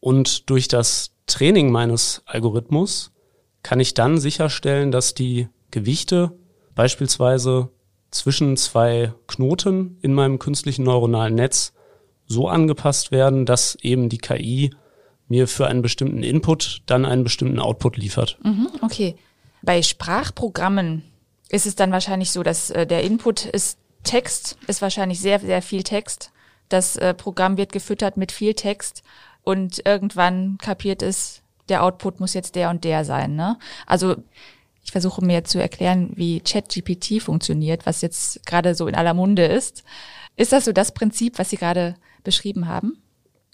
Und 0.00 0.50
durch 0.50 0.68
das 0.68 1.12
Training 1.26 1.70
meines 1.70 2.22
Algorithmus 2.26 3.12
kann 3.62 3.80
ich 3.80 3.94
dann 3.94 4.18
sicherstellen, 4.18 4.90
dass 4.90 5.14
die 5.14 5.48
Gewichte 5.70 6.32
beispielsweise 6.74 7.70
zwischen 8.14 8.56
zwei 8.56 9.12
Knoten 9.26 9.98
in 10.00 10.14
meinem 10.14 10.38
künstlichen 10.38 10.84
neuronalen 10.84 11.34
Netz 11.34 11.72
so 12.26 12.48
angepasst 12.48 13.10
werden, 13.10 13.44
dass 13.44 13.74
eben 13.76 14.08
die 14.08 14.18
KI 14.18 14.70
mir 15.28 15.48
für 15.48 15.66
einen 15.66 15.82
bestimmten 15.82 16.22
Input 16.22 16.82
dann 16.86 17.04
einen 17.04 17.24
bestimmten 17.24 17.58
Output 17.58 17.96
liefert. 17.96 18.38
Mhm, 18.42 18.68
okay. 18.82 19.16
Bei 19.62 19.82
Sprachprogrammen 19.82 21.02
ist 21.48 21.66
es 21.66 21.74
dann 21.74 21.92
wahrscheinlich 21.92 22.30
so, 22.30 22.42
dass 22.42 22.70
äh, 22.70 22.86
der 22.86 23.02
Input 23.02 23.46
ist 23.46 23.78
Text, 24.04 24.58
ist 24.66 24.82
wahrscheinlich 24.82 25.20
sehr, 25.20 25.40
sehr 25.40 25.62
viel 25.62 25.82
Text. 25.82 26.30
Das 26.68 26.96
äh, 26.96 27.14
Programm 27.14 27.56
wird 27.56 27.72
gefüttert 27.72 28.16
mit 28.16 28.32
viel 28.32 28.54
Text 28.54 29.02
und 29.42 29.82
irgendwann 29.86 30.58
kapiert 30.58 31.02
es, 31.02 31.42
der 31.68 31.82
Output 31.82 32.20
muss 32.20 32.34
jetzt 32.34 32.54
der 32.54 32.70
und 32.70 32.84
der 32.84 33.04
sein. 33.04 33.34
Ne? 33.34 33.58
Also 33.86 34.16
ich 34.84 34.92
versuche 34.92 35.24
mir 35.24 35.44
zu 35.44 35.60
erklären, 35.60 36.12
wie 36.14 36.40
ChatGPT 36.40 37.22
funktioniert, 37.22 37.86
was 37.86 38.02
jetzt 38.02 38.44
gerade 38.46 38.74
so 38.74 38.86
in 38.86 38.94
aller 38.94 39.14
Munde 39.14 39.46
ist. 39.46 39.82
Ist 40.36 40.52
das 40.52 40.66
so 40.66 40.72
das 40.72 40.92
Prinzip, 40.92 41.38
was 41.38 41.50
Sie 41.50 41.56
gerade 41.56 41.94
beschrieben 42.22 42.68
haben? 42.68 42.98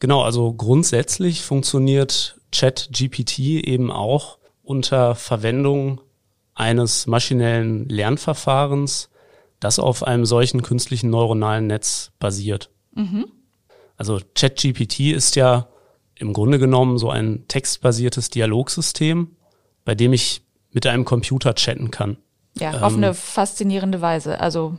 Genau, 0.01 0.23
also 0.23 0.53
grundsätzlich 0.53 1.43
funktioniert 1.43 2.41
ChatGPT 2.53 3.39
eben 3.39 3.93
auch 3.93 4.39
unter 4.63 5.15
Verwendung 5.15 6.01
eines 6.55 7.07
maschinellen 7.07 7.89
Lernverfahrens, 7.89 9.11
das 9.61 9.79
auf 9.79 10.03
einem 10.03 10.25
solchen 10.25 10.63
künstlichen 10.63 11.11
neuronalen 11.11 11.67
Netz 11.67 12.13
basiert. 12.19 12.71
Mhm. 12.95 13.27
Also 13.97 14.19
ChatGPT 14.35 15.13
ist 15.13 15.37
ja 15.37 15.69
im 16.15 16.33
Grunde 16.33 16.59
genommen 16.59 16.99
so 16.99 17.11
ein 17.11 17.45
textbasiertes 17.47 18.31
Dialogsystem, 18.31 19.37
bei 19.85 19.95
dem 19.95 20.13
ich 20.13 20.43
mit 20.73 20.87
einem 20.87 21.05
Computer 21.05 21.55
chatten 21.55 21.91
kann. 21.91 22.17
Ja, 22.59 22.75
ähm, 22.75 22.83
auf 22.83 22.95
eine 22.95 23.15
faszinierende 23.15 24.01
Weise. 24.01 24.41
Also 24.41 24.77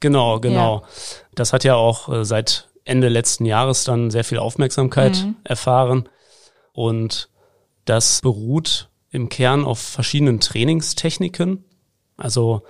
genau, 0.00 0.40
genau. 0.40 0.82
Ja. 0.82 0.88
Das 1.34 1.52
hat 1.52 1.64
ja 1.64 1.74
auch 1.74 2.08
äh, 2.08 2.24
seit 2.24 2.68
Ende 2.84 3.08
letzten 3.08 3.44
Jahres 3.44 3.84
dann 3.84 4.10
sehr 4.10 4.24
viel 4.24 4.38
Aufmerksamkeit 4.38 5.16
mhm. 5.24 5.36
erfahren 5.44 6.08
und 6.72 7.28
das 7.84 8.20
beruht 8.20 8.90
im 9.10 9.28
Kern 9.28 9.64
auf 9.64 9.78
verschiedenen 9.78 10.40
Trainingstechniken. 10.40 11.64
Also 12.16 12.62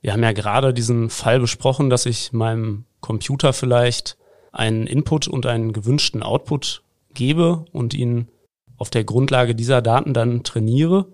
wir 0.00 0.12
haben 0.12 0.22
ja 0.22 0.32
gerade 0.32 0.72
diesen 0.74 1.10
Fall 1.10 1.40
besprochen, 1.40 1.90
dass 1.90 2.06
ich 2.06 2.32
meinem 2.32 2.84
Computer 3.00 3.52
vielleicht 3.52 4.16
einen 4.52 4.86
Input 4.86 5.28
und 5.28 5.46
einen 5.46 5.72
gewünschten 5.72 6.22
Output 6.22 6.82
gebe 7.14 7.64
und 7.72 7.94
ihn 7.94 8.28
auf 8.76 8.90
der 8.90 9.04
Grundlage 9.04 9.54
dieser 9.54 9.80
Daten 9.82 10.12
dann 10.12 10.42
trainiere. 10.44 11.06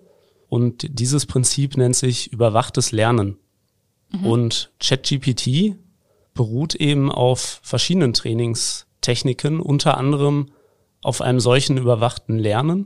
Und 0.48 0.87
dieses 0.98 1.26
Prinzip 1.26 1.76
nennt 1.76 1.96
sich 1.96 2.32
überwachtes 2.32 2.92
Lernen. 2.92 3.37
Mhm. 4.11 4.26
Und 4.26 4.72
ChatGPT 4.80 5.76
beruht 6.34 6.74
eben 6.74 7.11
auf 7.11 7.61
verschiedenen 7.62 8.14
Trainingstechniken, 8.14 9.61
unter 9.61 9.98
anderem 9.98 10.46
auf 11.02 11.20
einem 11.20 11.40
solchen 11.40 11.76
überwachten 11.76 12.38
Lernen. 12.38 12.84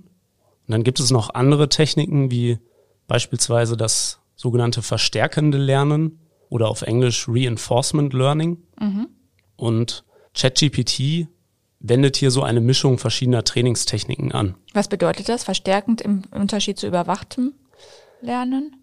Und 0.67 0.69
dann 0.69 0.85
gibt 0.85 1.01
es 1.01 1.11
noch 1.11 1.35
andere 1.35 1.69
Techniken, 1.69 2.31
wie 2.31 2.59
beispielsweise 3.07 3.77
das 3.77 4.21
sogenannte 4.35 4.83
verstärkende 4.83 5.59
Lernen 5.59 6.19
oder 6.49 6.69
auf 6.69 6.83
Englisch 6.83 7.27
Reinforcement 7.29 8.13
Learning. 8.13 8.59
Mhm. 8.81 9.09
Und 9.57 10.05
ChatGPT 10.35 11.29
wendet 11.83 12.17
hier 12.17 12.31
so 12.31 12.43
eine 12.43 12.61
Mischung 12.61 12.99
verschiedener 12.99 13.45
Trainingstechniken 13.45 14.33
an. 14.33 14.55
Was 14.73 14.89
bedeutet 14.89 15.29
das? 15.29 15.45
Verstärkend 15.45 16.01
im 16.01 16.23
Unterschied 16.31 16.79
zu 16.79 16.87
überwachtem 16.87 17.55
Lernen? 18.21 18.77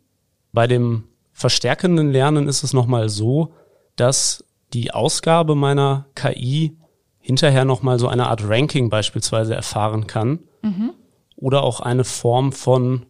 Bei 0.51 0.67
dem 0.67 1.05
verstärkenden 1.31 2.11
Lernen 2.11 2.47
ist 2.47 2.63
es 2.63 2.73
nochmal 2.73 3.09
so, 3.09 3.53
dass 3.95 4.43
die 4.73 4.91
Ausgabe 4.91 5.55
meiner 5.55 6.07
KI 6.15 6.77
hinterher 7.19 7.65
nochmal 7.65 7.99
so 7.99 8.07
eine 8.07 8.27
Art 8.27 8.47
Ranking 8.47 8.89
beispielsweise 8.89 9.55
erfahren 9.55 10.07
kann. 10.07 10.39
Mhm. 10.61 10.93
Oder 11.35 11.63
auch 11.63 11.79
eine 11.79 12.03
Form 12.03 12.51
von, 12.51 13.05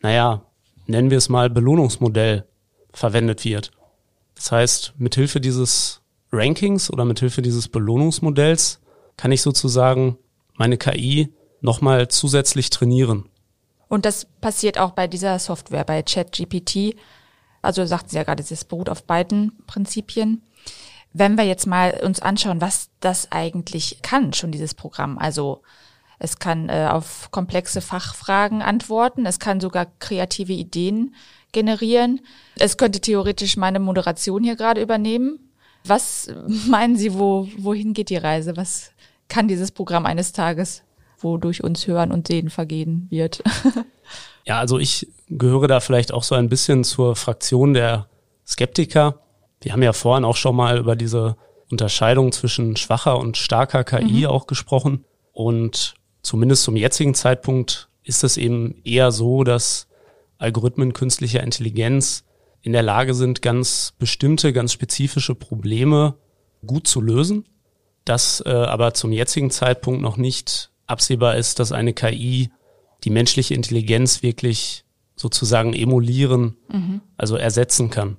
naja, 0.00 0.42
nennen 0.86 1.10
wir 1.10 1.18
es 1.18 1.28
mal 1.28 1.50
Belohnungsmodell 1.50 2.46
verwendet 2.92 3.44
wird. 3.44 3.72
Das 4.36 4.52
heißt, 4.52 4.94
mithilfe 4.98 5.40
dieses 5.40 6.00
Rankings 6.30 6.90
oder 6.90 7.04
mithilfe 7.04 7.42
dieses 7.42 7.68
Belohnungsmodells 7.68 8.81
kann 9.16 9.32
ich 9.32 9.42
sozusagen 9.42 10.18
meine 10.54 10.76
KI 10.76 11.32
nochmal 11.60 12.08
zusätzlich 12.08 12.70
trainieren. 12.70 13.28
Und 13.88 14.04
das 14.04 14.26
passiert 14.40 14.78
auch 14.78 14.92
bei 14.92 15.06
dieser 15.06 15.38
Software, 15.38 15.84
bei 15.84 16.02
ChatGPT. 16.02 16.96
Also 17.60 17.84
sagten 17.84 18.08
Sie 18.10 18.16
ja 18.16 18.24
gerade, 18.24 18.42
es 18.42 18.64
beruht 18.64 18.88
auf 18.88 19.04
beiden 19.04 19.52
Prinzipien. 19.66 20.42
Wenn 21.12 21.36
wir 21.36 21.44
jetzt 21.44 21.66
mal 21.66 22.00
uns 22.02 22.20
anschauen, 22.20 22.60
was 22.60 22.88
das 23.00 23.30
eigentlich 23.30 24.00
kann, 24.02 24.32
schon 24.32 24.50
dieses 24.50 24.74
Programm. 24.74 25.18
Also 25.18 25.62
es 26.18 26.38
kann 26.38 26.68
äh, 26.68 26.88
auf 26.90 27.30
komplexe 27.32 27.80
Fachfragen 27.80 28.62
antworten, 28.62 29.26
es 29.26 29.38
kann 29.38 29.60
sogar 29.60 29.86
kreative 29.98 30.52
Ideen 30.52 31.14
generieren. 31.52 32.20
Es 32.56 32.76
könnte 32.76 33.00
theoretisch 33.00 33.56
meine 33.56 33.78
Moderation 33.78 34.42
hier 34.42 34.56
gerade 34.56 34.80
übernehmen. 34.80 35.51
Was 35.84 36.32
meinen 36.68 36.96
Sie, 36.96 37.14
wo, 37.14 37.48
wohin 37.58 37.92
geht 37.92 38.10
die 38.10 38.16
Reise? 38.16 38.56
Was 38.56 38.92
kann 39.28 39.48
dieses 39.48 39.70
Programm 39.70 40.06
eines 40.06 40.32
Tages, 40.32 40.82
wodurch 41.18 41.64
uns 41.64 41.86
Hören 41.86 42.12
und 42.12 42.28
Sehen 42.28 42.50
vergehen 42.50 43.06
wird? 43.10 43.42
ja, 44.44 44.58
also 44.58 44.78
ich 44.78 45.08
gehöre 45.28 45.68
da 45.68 45.80
vielleicht 45.80 46.12
auch 46.12 46.22
so 46.22 46.34
ein 46.34 46.48
bisschen 46.48 46.84
zur 46.84 47.16
Fraktion 47.16 47.74
der 47.74 48.08
Skeptiker. 48.46 49.20
Wir 49.60 49.72
haben 49.72 49.82
ja 49.82 49.92
vorhin 49.92 50.24
auch 50.24 50.36
schon 50.36 50.56
mal 50.56 50.78
über 50.78 50.96
diese 50.96 51.36
Unterscheidung 51.70 52.32
zwischen 52.32 52.76
schwacher 52.76 53.18
und 53.18 53.36
starker 53.36 53.84
KI 53.84 54.20
mhm. 54.20 54.26
auch 54.26 54.46
gesprochen. 54.46 55.04
Und 55.32 55.94
zumindest 56.22 56.64
zum 56.64 56.76
jetzigen 56.76 57.14
Zeitpunkt 57.14 57.88
ist 58.04 58.24
es 58.24 58.36
eben 58.36 58.80
eher 58.84 59.10
so, 59.12 59.44
dass 59.44 59.88
Algorithmen 60.38 60.92
künstlicher 60.92 61.42
Intelligenz 61.42 62.24
in 62.62 62.72
der 62.72 62.82
Lage 62.82 63.14
sind, 63.14 63.42
ganz 63.42 63.92
bestimmte, 63.98 64.52
ganz 64.52 64.72
spezifische 64.72 65.34
Probleme 65.34 66.14
gut 66.64 66.86
zu 66.86 67.00
lösen. 67.00 67.44
Dass 68.04 68.42
äh, 68.44 68.50
aber 68.50 68.94
zum 68.94 69.12
jetzigen 69.12 69.50
Zeitpunkt 69.50 70.02
noch 70.02 70.16
nicht 70.16 70.70
absehbar 70.86 71.36
ist, 71.36 71.60
dass 71.60 71.70
eine 71.70 71.92
KI 71.92 72.50
die 73.04 73.10
menschliche 73.10 73.54
Intelligenz 73.54 74.22
wirklich 74.22 74.84
sozusagen 75.16 75.72
emulieren, 75.72 76.56
mhm. 76.68 77.00
also 77.16 77.36
ersetzen 77.36 77.90
kann. 77.90 78.16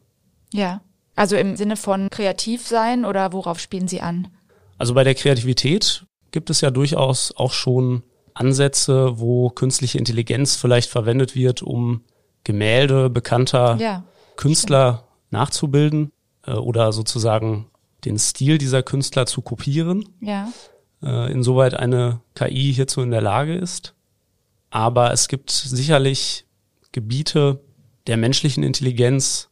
Ja. 0.53 0.81
Also 1.15 1.35
im 1.35 1.55
Sinne 1.55 1.75
von 1.77 2.09
kreativ 2.09 2.65
sein 2.65 3.05
oder 3.05 3.33
worauf 3.33 3.59
spielen 3.59 3.87
Sie 3.87 4.01
an? 4.01 4.29
Also 4.77 4.93
bei 4.93 5.03
der 5.03 5.13
Kreativität 5.13 6.05
gibt 6.31 6.49
es 6.49 6.61
ja 6.61 6.71
durchaus 6.71 7.33
auch 7.35 7.53
schon 7.53 8.01
Ansätze, 8.33 9.19
wo 9.19 9.49
künstliche 9.49 9.99
Intelligenz 9.99 10.55
vielleicht 10.55 10.89
verwendet 10.89 11.35
wird, 11.35 11.61
um 11.61 12.01
Gemälde 12.43 13.09
bekannter 13.11 13.77
ja, 13.79 14.03
Künstler 14.35 15.07
nachzubilden 15.29 16.11
äh, 16.45 16.53
oder 16.53 16.91
sozusagen 16.93 17.69
den 18.05 18.19
Stil 18.19 18.57
dieser 18.57 18.83
Künstler 18.83 19.25
zu 19.25 19.41
kopieren. 19.41 20.09
Ja. 20.19 20.49
Äh, 21.01 21.31
insoweit 21.31 21.73
eine 21.73 22.21
KI 22.35 22.73
hierzu 22.73 23.01
in 23.01 23.11
der 23.11 23.21
Lage 23.21 23.55
ist. 23.55 23.93
Aber 24.69 25.11
es 25.11 25.27
gibt 25.27 25.51
sicherlich 25.51 26.45
Gebiete 26.91 27.59
der 28.07 28.17
menschlichen 28.17 28.63
Intelligenz, 28.63 29.49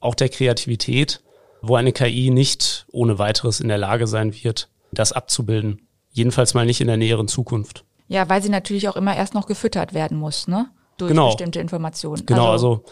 auch 0.00 0.14
der 0.14 0.28
Kreativität, 0.28 1.22
wo 1.60 1.76
eine 1.76 1.92
KI 1.92 2.30
nicht 2.30 2.86
ohne 2.90 3.18
weiteres 3.18 3.60
in 3.60 3.68
der 3.68 3.78
Lage 3.78 4.06
sein 4.06 4.34
wird, 4.34 4.68
das 4.90 5.12
abzubilden. 5.12 5.86
Jedenfalls 6.10 6.54
mal 6.54 6.66
nicht 6.66 6.80
in 6.80 6.88
der 6.88 6.96
näheren 6.96 7.28
Zukunft. 7.28 7.84
Ja, 8.08 8.28
weil 8.28 8.42
sie 8.42 8.48
natürlich 8.48 8.88
auch 8.88 8.96
immer 8.96 9.16
erst 9.16 9.34
noch 9.34 9.46
gefüttert 9.46 9.94
werden 9.94 10.18
muss, 10.18 10.48
ne? 10.48 10.68
Durch 10.98 11.10
genau. 11.10 11.28
bestimmte 11.28 11.60
Informationen. 11.60 12.26
Genau, 12.26 12.50
also, 12.50 12.72
also 12.72 12.84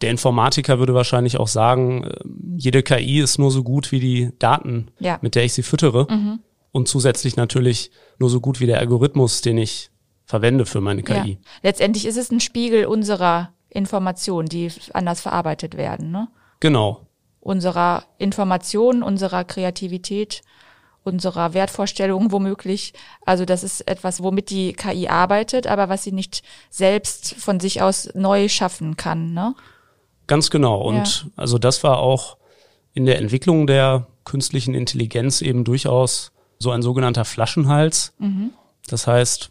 der 0.00 0.10
Informatiker 0.10 0.78
würde 0.78 0.94
wahrscheinlich 0.94 1.38
auch 1.38 1.48
sagen, 1.48 2.04
äh, 2.04 2.14
jede 2.56 2.82
KI 2.82 3.20
ist 3.20 3.38
nur 3.38 3.50
so 3.50 3.62
gut 3.62 3.92
wie 3.92 4.00
die 4.00 4.32
Daten, 4.38 4.90
ja. 4.98 5.18
mit 5.22 5.34
der 5.34 5.44
ich 5.44 5.54
sie 5.54 5.62
füttere. 5.62 6.06
Mhm. 6.10 6.40
Und 6.72 6.88
zusätzlich 6.88 7.36
natürlich 7.36 7.90
nur 8.18 8.28
so 8.28 8.40
gut 8.40 8.60
wie 8.60 8.66
der 8.66 8.78
Algorithmus, 8.78 9.40
den 9.40 9.56
ich 9.56 9.90
verwende 10.26 10.66
für 10.66 10.80
meine 10.80 11.02
KI. 11.02 11.32
Ja. 11.32 11.36
Letztendlich 11.62 12.04
ist 12.04 12.18
es 12.18 12.30
ein 12.30 12.40
Spiegel 12.40 12.84
unserer 12.84 13.54
Informationen, 13.70 14.48
die 14.48 14.70
anders 14.92 15.20
verarbeitet 15.20 15.76
werden. 15.76 16.10
Ne? 16.10 16.28
Genau. 16.60 17.06
Unserer 17.40 18.04
Information, 18.18 19.02
unserer 19.02 19.44
Kreativität, 19.44 20.42
unserer 21.04 21.54
Wertvorstellungen 21.54 22.32
womöglich. 22.32 22.92
Also 23.24 23.44
das 23.44 23.62
ist 23.62 23.88
etwas, 23.88 24.22
womit 24.22 24.50
die 24.50 24.72
KI 24.72 25.08
arbeitet, 25.08 25.66
aber 25.66 25.88
was 25.88 26.02
sie 26.02 26.12
nicht 26.12 26.42
selbst 26.68 27.34
von 27.34 27.60
sich 27.60 27.80
aus 27.80 28.10
neu 28.14 28.48
schaffen 28.48 28.96
kann. 28.96 29.32
Ne? 29.32 29.54
Ganz 30.26 30.50
genau. 30.50 30.80
Und 30.80 31.24
ja. 31.24 31.30
also 31.36 31.58
das 31.58 31.84
war 31.84 31.98
auch 31.98 32.36
in 32.94 33.06
der 33.06 33.18
Entwicklung 33.18 33.66
der 33.66 34.06
künstlichen 34.24 34.74
Intelligenz 34.74 35.40
eben 35.42 35.64
durchaus 35.64 36.32
so 36.58 36.70
ein 36.70 36.82
sogenannter 36.82 37.24
Flaschenhals. 37.24 38.14
Mhm. 38.18 38.50
Das 38.88 39.06
heißt, 39.06 39.50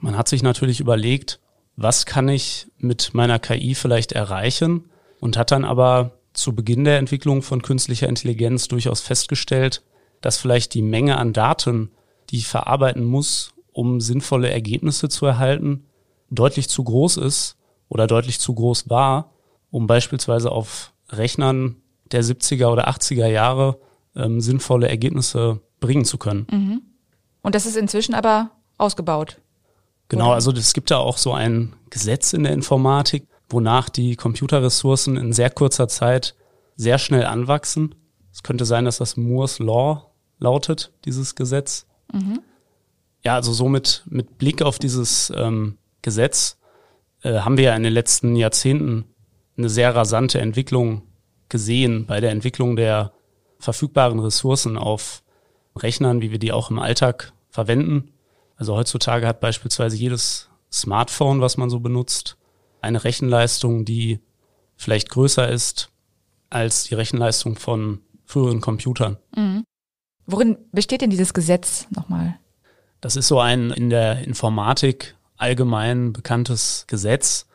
man 0.00 0.16
hat 0.16 0.28
sich 0.28 0.42
natürlich 0.42 0.80
überlegt, 0.80 1.40
was 1.76 2.06
kann 2.06 2.28
ich 2.28 2.66
mit 2.78 3.12
meiner 3.14 3.38
KI 3.38 3.74
vielleicht 3.74 4.12
erreichen 4.12 4.88
und 5.20 5.36
hat 5.36 5.50
dann 5.50 5.64
aber 5.64 6.12
zu 6.32 6.54
Beginn 6.54 6.84
der 6.84 6.98
Entwicklung 6.98 7.42
von 7.42 7.62
künstlicher 7.62 8.08
Intelligenz 8.08 8.68
durchaus 8.68 9.00
festgestellt, 9.00 9.82
dass 10.20 10.38
vielleicht 10.38 10.74
die 10.74 10.82
Menge 10.82 11.18
an 11.18 11.32
Daten, 11.32 11.90
die 12.30 12.38
ich 12.38 12.46
verarbeiten 12.46 13.04
muss, 13.04 13.54
um 13.72 14.00
sinnvolle 14.00 14.50
Ergebnisse 14.50 15.08
zu 15.08 15.26
erhalten, 15.26 15.84
deutlich 16.30 16.68
zu 16.68 16.82
groß 16.82 17.18
ist 17.18 17.56
oder 17.88 18.06
deutlich 18.06 18.40
zu 18.40 18.54
groß 18.54 18.88
war, 18.88 19.32
um 19.76 19.86
beispielsweise 19.86 20.50
auf 20.50 20.94
Rechnern 21.10 21.76
der 22.10 22.24
70er 22.24 22.68
oder 22.68 22.88
80er 22.88 23.26
Jahre 23.26 23.78
ähm, 24.14 24.40
sinnvolle 24.40 24.88
Ergebnisse 24.88 25.60
bringen 25.80 26.06
zu 26.06 26.16
können. 26.16 26.46
Mhm. 26.50 26.82
Und 27.42 27.54
das 27.54 27.66
ist 27.66 27.76
inzwischen 27.76 28.14
aber 28.14 28.52
ausgebaut. 28.78 29.38
Genau, 30.08 30.32
also 30.32 30.50
es 30.52 30.72
gibt 30.72 30.88
ja 30.88 30.96
auch 30.96 31.18
so 31.18 31.34
ein 31.34 31.74
Gesetz 31.90 32.32
in 32.32 32.44
der 32.44 32.54
Informatik, 32.54 33.28
wonach 33.50 33.90
die 33.90 34.16
Computerressourcen 34.16 35.18
in 35.18 35.34
sehr 35.34 35.50
kurzer 35.50 35.88
Zeit 35.88 36.34
sehr 36.76 36.96
schnell 36.96 37.26
anwachsen. 37.26 37.94
Es 38.32 38.42
könnte 38.42 38.64
sein, 38.64 38.86
dass 38.86 38.96
das 38.96 39.18
Moore's 39.18 39.58
Law 39.58 40.10
lautet, 40.38 40.90
dieses 41.04 41.34
Gesetz. 41.34 41.86
Mhm. 42.14 42.40
Ja, 43.26 43.34
also 43.34 43.52
somit 43.52 44.04
mit 44.06 44.38
Blick 44.38 44.62
auf 44.62 44.78
dieses 44.78 45.30
ähm, 45.36 45.76
Gesetz 46.00 46.56
äh, 47.20 47.40
haben 47.40 47.58
wir 47.58 47.64
ja 47.64 47.76
in 47.76 47.82
den 47.82 47.92
letzten 47.92 48.36
Jahrzehnten 48.36 49.04
eine 49.56 49.68
sehr 49.68 49.94
rasante 49.94 50.40
Entwicklung 50.40 51.02
gesehen 51.48 52.06
bei 52.06 52.20
der 52.20 52.30
Entwicklung 52.30 52.76
der 52.76 53.12
verfügbaren 53.58 54.18
Ressourcen 54.18 54.76
auf 54.76 55.22
Rechnern, 55.76 56.20
wie 56.20 56.30
wir 56.30 56.38
die 56.38 56.52
auch 56.52 56.70
im 56.70 56.78
Alltag 56.78 57.32
verwenden. 57.48 58.12
Also 58.56 58.76
heutzutage 58.76 59.26
hat 59.26 59.40
beispielsweise 59.40 59.96
jedes 59.96 60.48
Smartphone, 60.72 61.40
was 61.40 61.56
man 61.56 61.70
so 61.70 61.80
benutzt, 61.80 62.36
eine 62.80 63.04
Rechenleistung, 63.04 63.84
die 63.84 64.20
vielleicht 64.76 65.10
größer 65.10 65.48
ist 65.48 65.90
als 66.50 66.84
die 66.84 66.94
Rechenleistung 66.94 67.56
von 67.56 68.00
früheren 68.24 68.60
Computern. 68.60 69.16
Mhm. 69.34 69.64
Worin 70.26 70.58
besteht 70.72 71.00
denn 71.00 71.10
dieses 71.10 71.34
Gesetz 71.34 71.86
nochmal? 71.90 72.38
Das 73.00 73.16
ist 73.16 73.28
so 73.28 73.38
ein 73.38 73.70
in 73.70 73.90
der 73.90 74.24
Informatik 74.24 75.16
allgemein 75.36 76.12
bekanntes 76.12 76.84
Gesetz, 76.88 77.46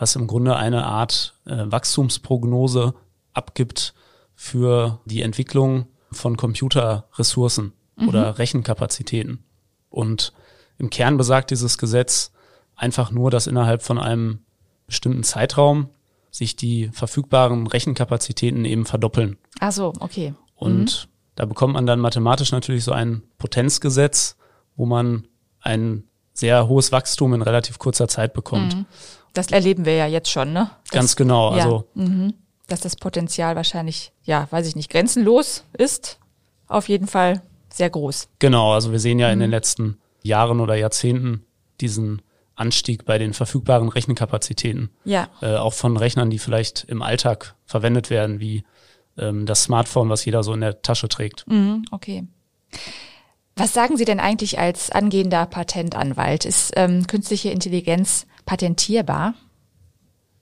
was 0.00 0.16
im 0.16 0.26
Grunde 0.26 0.56
eine 0.56 0.86
Art 0.86 1.34
äh, 1.44 1.66
Wachstumsprognose 1.66 2.94
abgibt 3.34 3.94
für 4.34 4.98
die 5.04 5.20
Entwicklung 5.20 5.86
von 6.10 6.38
Computerressourcen 6.38 7.74
mhm. 7.96 8.08
oder 8.08 8.38
Rechenkapazitäten. 8.38 9.44
Und 9.90 10.32
im 10.78 10.88
Kern 10.88 11.18
besagt 11.18 11.50
dieses 11.50 11.76
Gesetz 11.76 12.32
einfach 12.74 13.10
nur, 13.10 13.30
dass 13.30 13.46
innerhalb 13.46 13.82
von 13.82 13.98
einem 13.98 14.40
bestimmten 14.86 15.22
Zeitraum 15.22 15.90
sich 16.30 16.56
die 16.56 16.88
verfügbaren 16.88 17.66
Rechenkapazitäten 17.66 18.64
eben 18.64 18.86
verdoppeln. 18.86 19.36
Ach 19.60 19.72
so, 19.72 19.92
okay. 20.00 20.32
Und 20.54 21.08
mhm. 21.08 21.10
da 21.34 21.44
bekommt 21.44 21.74
man 21.74 21.84
dann 21.84 22.00
mathematisch 22.00 22.52
natürlich 22.52 22.84
so 22.84 22.92
ein 22.92 23.22
Potenzgesetz, 23.36 24.38
wo 24.76 24.86
man 24.86 25.28
ein 25.60 26.04
sehr 26.32 26.68
hohes 26.68 26.90
Wachstum 26.90 27.34
in 27.34 27.42
relativ 27.42 27.78
kurzer 27.78 28.08
Zeit 28.08 28.32
bekommt. 28.32 28.74
Mhm. 28.74 28.86
Das 29.32 29.48
erleben 29.48 29.84
wir 29.84 29.94
ja 29.94 30.06
jetzt 30.06 30.30
schon, 30.30 30.52
ne? 30.52 30.70
Das, 30.84 30.92
Ganz 30.92 31.16
genau. 31.16 31.56
Ja, 31.56 31.64
also 31.64 31.88
mhm. 31.94 32.34
dass 32.66 32.80
das 32.80 32.96
Potenzial 32.96 33.56
wahrscheinlich, 33.56 34.12
ja, 34.24 34.48
weiß 34.50 34.66
ich 34.66 34.76
nicht, 34.76 34.90
grenzenlos 34.90 35.64
ist. 35.72 36.18
Auf 36.66 36.88
jeden 36.88 37.06
Fall 37.06 37.42
sehr 37.72 37.90
groß. 37.90 38.28
Genau, 38.38 38.72
also 38.72 38.92
wir 38.92 39.00
sehen 39.00 39.18
ja 39.18 39.30
in 39.30 39.40
den 39.40 39.50
mhm. 39.50 39.54
letzten 39.54 39.98
Jahren 40.22 40.60
oder 40.60 40.74
Jahrzehnten 40.74 41.44
diesen 41.80 42.22
Anstieg 42.56 43.04
bei 43.04 43.18
den 43.18 43.32
verfügbaren 43.32 43.88
Rechenkapazitäten. 43.88 44.90
Ja. 45.04 45.28
Äh, 45.40 45.56
auch 45.56 45.72
von 45.72 45.96
Rechnern, 45.96 46.30
die 46.30 46.38
vielleicht 46.38 46.84
im 46.84 47.02
Alltag 47.02 47.54
verwendet 47.64 48.10
werden, 48.10 48.38
wie 48.38 48.64
ähm, 49.16 49.46
das 49.46 49.64
Smartphone, 49.64 50.10
was 50.10 50.24
jeder 50.24 50.42
so 50.42 50.52
in 50.52 50.60
der 50.60 50.82
Tasche 50.82 51.08
trägt. 51.08 51.46
Mhm, 51.46 51.84
okay. 51.90 52.24
Was 53.56 53.72
sagen 53.72 53.96
Sie 53.96 54.04
denn 54.04 54.20
eigentlich 54.20 54.58
als 54.58 54.90
angehender 54.90 55.46
Patentanwalt? 55.46 56.44
Ist 56.44 56.72
ähm, 56.76 57.06
künstliche 57.06 57.50
Intelligenz 57.50 58.26
patentierbar? 58.50 59.34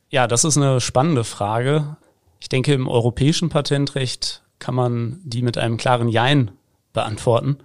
Ja, 0.09 0.27
das 0.27 0.45
ist 0.45 0.57
eine 0.57 0.81
spannende 0.81 1.25
Frage. 1.25 1.99
Ich 2.41 2.49
denke, 2.49 2.73
im 2.73 2.89
europäischen 2.89 3.51
Patentrecht 3.51 4.43
kann 4.59 4.75
man 4.75 5.21
die 5.25 5.43
mit 5.43 5.59
einem 5.59 5.77
klaren 5.77 6.09
Jein 6.09 6.53
beantworten. 6.95 7.59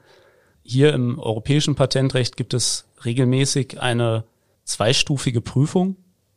Hier 0.62 0.92
im 0.92 1.18
europäischen 1.18 1.76
Patentrecht 1.76 2.36
gibt 2.36 2.54
es 2.54 2.90
regelmäßig 3.06 3.80
eine 3.80 4.26
zweistufige 4.66 5.40
Prüfung. 5.40 5.96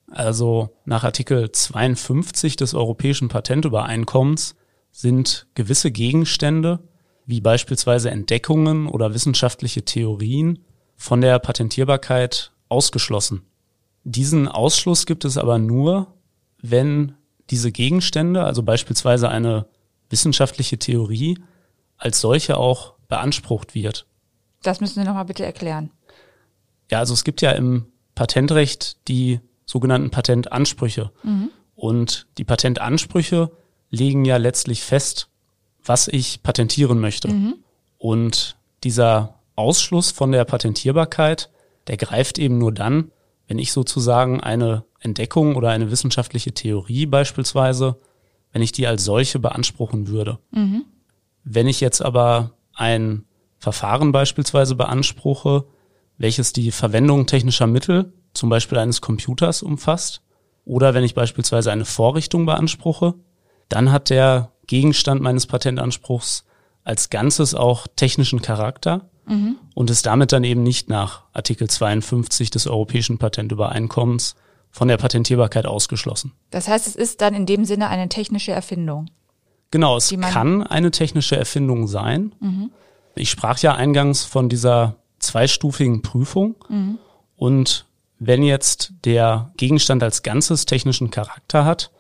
Also 0.09 0.71
nach 0.85 1.03
Artikel 1.03 1.51
52 1.51 2.55
des 2.55 2.75
Europäischen 2.75 3.27
Patentübereinkommens 3.27 4.55
sind 4.93 5.49
gewisse 5.55 5.91
Gegenstände, 5.91 6.79
wie 7.25 7.41
beispielsweise 7.41 8.13
Entdeckungen 8.13 8.87
oder 8.87 9.15
wissenschaftliche 9.15 9.85
Theorien, 9.85 10.61
von 10.95 11.21
der 11.21 11.41
Patentierbarkeit 11.41 12.53
ausgeschlossen. 12.69 13.43
Diesen 14.09 14.47
Ausschluss 14.47 15.05
gibt 15.05 15.25
es 15.25 15.37
aber 15.37 15.59
nur, 15.59 16.15
wenn 16.63 17.15
diese 17.51 17.73
Gegenstände, 17.73 18.45
also 18.45 18.63
beispielsweise 18.63 19.29
eine 19.29 19.67
wissenschaftliche 20.11 20.79
Theorie, 20.79 21.41
als 21.97 22.21
solche 22.21 22.57
auch 22.57 22.95
beansprucht 23.09 23.75
wird. 23.75 24.07
Das 24.63 24.81
müssen 24.81 25.01
Sie 25.01 25.05
nochmal 25.05 25.25
bitte 25.25 25.45
erklären. 25.45 25.91
Ja, 26.89 27.01
also 27.01 27.15
es 27.15 27.25
gibt 27.25 27.43
ja 27.43 27.51
im 27.51 27.87
Patentrecht 28.15 29.09
die 29.09 29.41
sogenannten 29.65 30.11
Patentansprüche. 30.11 31.11
Mhm. 31.25 31.51
Und 31.75 32.29
die 32.39 32.45
Patentansprüche 32.45 33.51
legen 33.91 34.25
ja 34.25 34.37
letztlich 34.37 34.85
fest, 34.85 35.31
was 35.85 36.07
ich 36.07 36.45
patentieren 36.45 37.01
möchte. 37.01 37.27
Mhm. 37.27 37.57
Und 37.99 38.57
dieser 38.85 39.41
Ausschluss 39.57 40.13
von 40.13 40.31
der 40.31 40.45
Patentierbarkeit, 40.45 41.51
der 41.89 41.97
greift 41.97 42.39
eben 42.39 42.59
nur 42.59 42.71
dann, 42.71 43.11
wenn 43.49 43.59
ich 43.59 43.73
sozusagen 43.73 44.41
eine 44.41 44.85
Entdeckung 45.01 45.57
oder 45.57 45.71
eine 45.71 45.91
wissenschaftliche 45.91 46.53
Theorie 46.53 47.07
beispielsweise, 47.07 47.97
wenn 48.53 48.63
ich 48.63 48.73
die 48.73 48.87
als 48.87 49.05
solche 49.05 49.39
beanspruchen 49.39 50.09
würde. 50.09 50.39
Mhm. 50.51 50.85
Wenn 51.45 51.69
ich 51.69 51.81
jetzt 51.81 52.03
aber 52.03 52.53
ein 52.75 53.25
Verfahren 53.59 54.13
beispielsweise 54.13 54.75
beanspruche, 54.75 55.65
welches 56.19 56.53
die 56.53 56.71
Verwendung 56.71 57.27
technischer 57.27 57.67
Mittel, 57.67 58.13
zum 58.35 58.49
Beispiel 58.49 58.79
eines 58.79 59.01
Computers, 59.01 59.63
umfasst, 59.63 60.23
oder 60.65 60.95
wenn 60.95 61.05
ich 61.05 61.15
beispielsweise 61.15 61.71
eine 61.71 61.85
Vorrichtung 61.85 62.45
beanspruche, 62.47 63.15
dann 63.69 63.93
hat 63.93 64.11
der 64.11 64.53
Gegenstand 64.67 65.23
meines 65.23 65.47
Patentanspruchs 65.47 66.45
als 66.83 67.11
Ganzes 67.11 67.55
auch 67.55 67.87
technischen 67.95 68.43
Charakter 68.43 69.09
mhm. 69.27 69.57
und 69.75 69.91
ist 69.91 70.07
damit 70.07 70.33
dann 70.33 70.45
eben 70.45 70.63
nicht 70.63 70.89
nach 70.89 71.23
Artikel 71.33 71.69
52 71.69 72.51
des 72.51 72.67
Europäischen 72.67 73.19
Patentübereinkommens 73.19 74.37
von 74.71 74.89
der 74.89 74.97
Patentierbarkeit 74.97 75.67
ausgeschlossen. 75.67 76.33
Das 76.51 76.69
heißt, 76.69 76.87
es 76.87 76.97
ist 76.97 77.21
dann 77.21 77.35
in 77.35 77.47
dem 77.47 77.65
Sinne 77.65 77.89
eine 77.89 78.09
technische 78.09 78.53
Erfindung. 78.53 79.11
Genau, 79.71 79.97
es 79.97 80.15
kann 80.21 80.63
eine 80.63 80.91
technische 80.91 81.37
Erfindung 81.37 81.87
sein. 81.87 82.35
Mhm. 82.41 82.71
Ich 83.15 83.31
sprach 83.31 83.59
ja 83.59 83.75
eingangs 83.75 84.25
von 84.25 84.49
dieser 84.49 84.97
zweistufigen 85.19 86.03
Prüfung. 86.03 86.57
Mhm. 86.69 86.99
Und 87.37 87.87
wenn 88.19 88.43
jetzt 88.43 88.93
der 89.05 89.53
Gegenstand 89.57 90.03
als 90.03 90.23
Ganzes 90.23 90.67
technischen 90.67 91.11
Charakter 91.11 91.65
hat, 91.65 91.91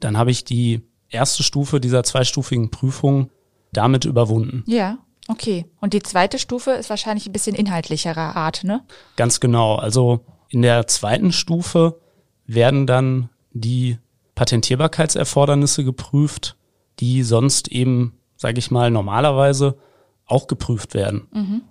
dann 0.00 0.16
habe 0.16 0.30
ich 0.30 0.44
die 0.44 0.82
erste 1.08 1.42
Stufe 1.42 1.80
dieser 1.80 2.02
zweistufigen 2.02 2.70
Prüfung 2.70 3.30
damit 3.72 4.04
überwunden. 4.04 4.62
Ja, 4.66 4.98
okay. 5.28 5.66
Und 5.80 5.92
die 5.92 6.02
zweite 6.02 6.38
Stufe 6.38 6.72
ist 6.72 6.90
wahrscheinlich 6.90 7.26
ein 7.26 7.32
bisschen 7.32 7.56
inhaltlicherer 7.56 8.36
Art, 8.36 8.64
ne? 8.64 8.82
Ganz 9.16 9.40
genau. 9.40 9.76
Also 9.76 10.20
in 10.48 10.62
der 10.62 10.86
zweiten 10.86 11.32
Stufe 11.32 12.00
werden 12.46 12.86
dann 12.86 13.28
die 13.52 13.98
Patentierbarkeitserfordernisse 14.34 15.84
geprüft, 15.84 16.56
die 17.00 17.22
sonst 17.22 17.68
eben, 17.68 18.18
sage 18.36 18.58
ich 18.58 18.70
mal, 18.70 18.90
normalerweise 18.90 19.76
auch 20.26 20.46
geprüft 20.46 20.94
werden. 20.94 21.28
Mhm. 21.32 21.62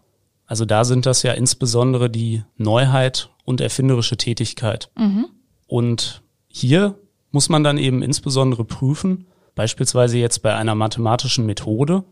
Also 0.48 0.66
da 0.66 0.84
sind 0.84 1.06
das 1.06 1.24
ja 1.24 1.34
insbesondere 1.34 2.10
die 2.10 2.44
Neuheit 2.58 3.30
und 3.46 3.62
erfinderische 3.62 4.18
Tätigkeit. 4.18 4.92
Mhm. 4.98 5.28
Und 5.68 6.22
hier 6.48 7.00
muss 7.32 7.50
man 7.50 7.64
dann 7.64 7.78
eben 7.78 8.02
insbesondere 8.02 8.64
prüfen, 8.64 9.28
beispielsweise 9.56 10.18
jetzt 10.18 10.42
bei 10.42 10.56
einer 10.56 10.76
mathematischen 10.76 11.46
Methode, 11.46 12.04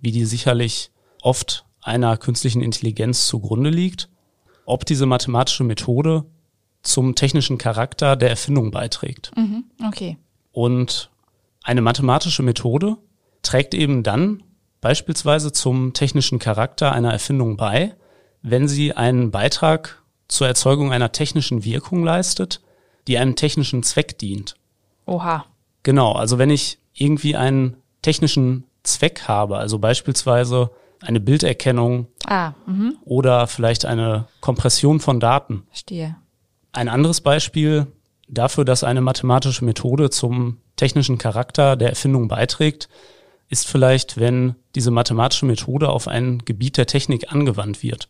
wie 0.00 0.12
die 0.12 0.24
sicherlich 0.24 0.90
oft 1.22 1.64
einer 1.80 2.16
künstlichen 2.16 2.62
Intelligenz 2.62 3.26
zugrunde 3.26 3.70
liegt, 3.70 4.08
ob 4.64 4.84
diese 4.84 5.06
mathematische 5.06 5.64
Methode 5.64 6.24
zum 6.82 7.14
technischen 7.14 7.58
Charakter 7.58 8.16
der 8.16 8.30
Erfindung 8.30 8.70
beiträgt. 8.70 9.32
Mhm, 9.36 9.64
okay. 9.86 10.18
Und 10.52 11.10
eine 11.62 11.80
mathematische 11.80 12.42
Methode 12.42 12.96
trägt 13.42 13.74
eben 13.74 14.02
dann 14.02 14.42
beispielsweise 14.80 15.52
zum 15.52 15.92
technischen 15.92 16.38
Charakter 16.38 16.92
einer 16.92 17.12
Erfindung 17.12 17.56
bei, 17.56 17.94
wenn 18.42 18.68
sie 18.68 18.92
einen 18.92 19.30
Beitrag 19.30 20.02
zur 20.28 20.46
Erzeugung 20.46 20.92
einer 20.92 21.12
technischen 21.12 21.64
Wirkung 21.64 22.04
leistet, 22.04 22.60
die 23.06 23.18
einem 23.18 23.36
technischen 23.36 23.82
Zweck 23.82 24.18
dient. 24.18 24.56
Oha. 25.06 25.44
Genau, 25.82 26.12
also 26.12 26.38
wenn 26.38 26.50
ich 26.50 26.78
irgendwie 26.94 27.36
einen 27.36 27.76
technischen 28.02 28.64
Zweck 28.86 29.28
habe, 29.28 29.58
also 29.58 29.78
beispielsweise 29.78 30.70
eine 31.00 31.20
Bilderkennung 31.20 32.06
ah, 32.26 32.52
mhm. 32.66 32.96
oder 33.04 33.46
vielleicht 33.46 33.84
eine 33.84 34.26
Kompression 34.40 35.00
von 35.00 35.20
Daten. 35.20 35.64
Verstehe. 35.68 36.16
Ein 36.72 36.88
anderes 36.88 37.20
Beispiel 37.20 37.86
dafür, 38.28 38.64
dass 38.64 38.84
eine 38.84 39.00
mathematische 39.00 39.64
Methode 39.64 40.10
zum 40.10 40.58
technischen 40.76 41.18
Charakter 41.18 41.76
der 41.76 41.90
Erfindung 41.90 42.28
beiträgt, 42.28 42.88
ist 43.48 43.66
vielleicht, 43.68 44.18
wenn 44.18 44.56
diese 44.74 44.90
mathematische 44.90 45.46
Methode 45.46 45.88
auf 45.88 46.08
ein 46.08 46.44
Gebiet 46.44 46.76
der 46.76 46.86
Technik 46.86 47.32
angewandt 47.32 47.82
wird. 47.82 48.08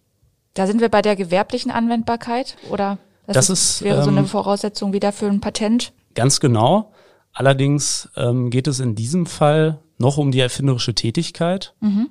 Da 0.55 0.67
sind 0.67 0.81
wir 0.81 0.89
bei 0.89 1.03
der 1.03 1.17
gewerblichen 1.17 1.71
Anwendbarkeit 1.71 2.57
oder 2.71 2.99
das, 3.27 3.35
das 3.35 3.51
ist, 3.51 3.83
wäre 3.83 4.03
so 4.03 4.11
eine 4.11 4.21
ähm, 4.21 4.27
Voraussetzung 4.27 4.93
wieder 4.93 5.13
für 5.13 5.27
ein 5.27 5.41
Patent? 5.41 5.93
Ganz 6.15 6.41
genau. 6.41 6.93
Allerdings 7.33 8.09
ähm, 8.17 8.51
geht 8.51 8.67
es 8.67 8.81
in 8.81 8.95
diesem 8.95 9.27
Fall 9.27 9.79
noch 9.99 10.19
um 10.19 10.31
die 10.31 10.41
erfinderische 10.41 10.95
Tätigkeit. 10.95 11.75
Mhm. 11.81 12.09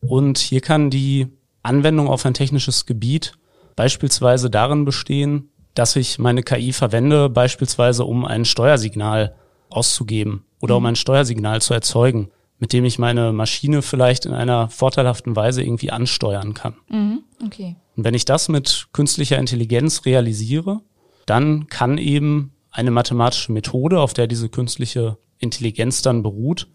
Und 0.00 0.38
hier 0.38 0.60
kann 0.60 0.90
die 0.90 1.28
Anwendung 1.62 2.08
auf 2.08 2.26
ein 2.26 2.34
technisches 2.34 2.86
Gebiet 2.86 3.32
beispielsweise 3.76 4.50
darin 4.50 4.84
bestehen, 4.84 5.50
dass 5.74 5.96
ich 5.96 6.18
meine 6.18 6.42
KI 6.42 6.72
verwende, 6.72 7.28
beispielsweise 7.28 8.04
um 8.04 8.24
ein 8.24 8.44
Steuersignal 8.44 9.34
auszugeben 9.70 10.44
oder 10.60 10.74
mhm. 10.74 10.78
um 10.78 10.86
ein 10.86 10.96
Steuersignal 10.96 11.60
zu 11.60 11.74
erzeugen 11.74 12.30
mit 12.58 12.72
dem 12.72 12.84
ich 12.84 12.98
meine 12.98 13.32
Maschine 13.32 13.82
vielleicht 13.82 14.26
in 14.26 14.32
einer 14.32 14.68
vorteilhaften 14.70 15.36
Weise 15.36 15.62
irgendwie 15.62 15.90
ansteuern 15.90 16.54
kann. 16.54 16.74
Mhm, 16.88 17.22
okay. 17.44 17.76
Und 17.96 18.04
wenn 18.04 18.14
ich 18.14 18.24
das 18.24 18.48
mit 18.48 18.88
künstlicher 18.92 19.38
Intelligenz 19.38 20.06
realisiere, 20.06 20.80
dann 21.26 21.66
kann 21.66 21.98
eben 21.98 22.52
eine 22.70 22.90
mathematische 22.90 23.52
Methode, 23.52 24.00
auf 24.00 24.14
der 24.14 24.26
diese 24.26 24.48
künstliche 24.48 25.18
Intelligenz 25.38 26.02
dann 26.02 26.22
beruht, 26.22 26.68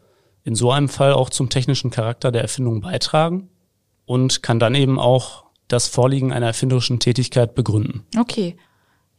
in 0.44 0.56
so 0.56 0.72
einem 0.72 0.90
Fall 0.90 1.14
auch 1.14 1.30
zum 1.30 1.50
technischen 1.50 1.92
Charakter 1.92 2.32
der 2.32 2.42
Erfindung 2.42 2.82
beitragen 2.82 3.50
und 4.06 4.42
kann 4.42 4.60
dann 4.60 4.76
eben 4.76 5.00
auch 5.00 5.46
das 5.68 5.88
Vorliegen 5.88 6.34
einer 6.34 6.48
erfinderischen 6.48 7.00
Tätigkeit 7.00 7.56
begründen. 7.56 8.06
Okay. 8.18 8.58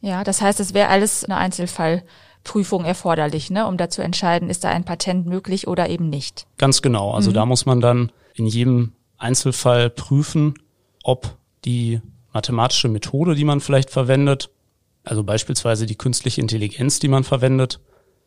Ja, 0.01 0.23
das 0.23 0.41
heißt, 0.41 0.59
es 0.59 0.73
wäre 0.73 0.89
alles 0.89 1.23
ein 1.23 1.31
Einzelfall 1.31 2.03
Prüfung 2.43 2.85
erforderlich, 2.85 3.51
ne, 3.51 3.67
um 3.67 3.77
da 3.77 3.89
zu 3.89 4.01
entscheiden, 4.01 4.49
ist 4.49 4.63
da 4.63 4.69
ein 4.69 4.83
Patent 4.83 5.27
möglich 5.27 5.67
oder 5.67 5.89
eben 5.89 6.09
nicht. 6.09 6.47
Ganz 6.57 6.81
genau. 6.81 7.11
Also 7.11 7.29
mhm. 7.29 7.35
da 7.35 7.45
muss 7.45 7.65
man 7.65 7.81
dann 7.81 8.11
in 8.33 8.47
jedem 8.47 8.93
Einzelfall 9.17 9.89
prüfen, 9.89 10.55
ob 11.03 11.37
die 11.65 12.01
mathematische 12.33 12.87
Methode, 12.87 13.35
die 13.35 13.43
man 13.43 13.59
vielleicht 13.59 13.91
verwendet, 13.91 14.49
also 15.03 15.23
beispielsweise 15.23 15.85
die 15.85 15.95
künstliche 15.95 16.41
Intelligenz, 16.41 16.99
die 16.99 17.07
man 17.07 17.23
verwendet, 17.23 17.79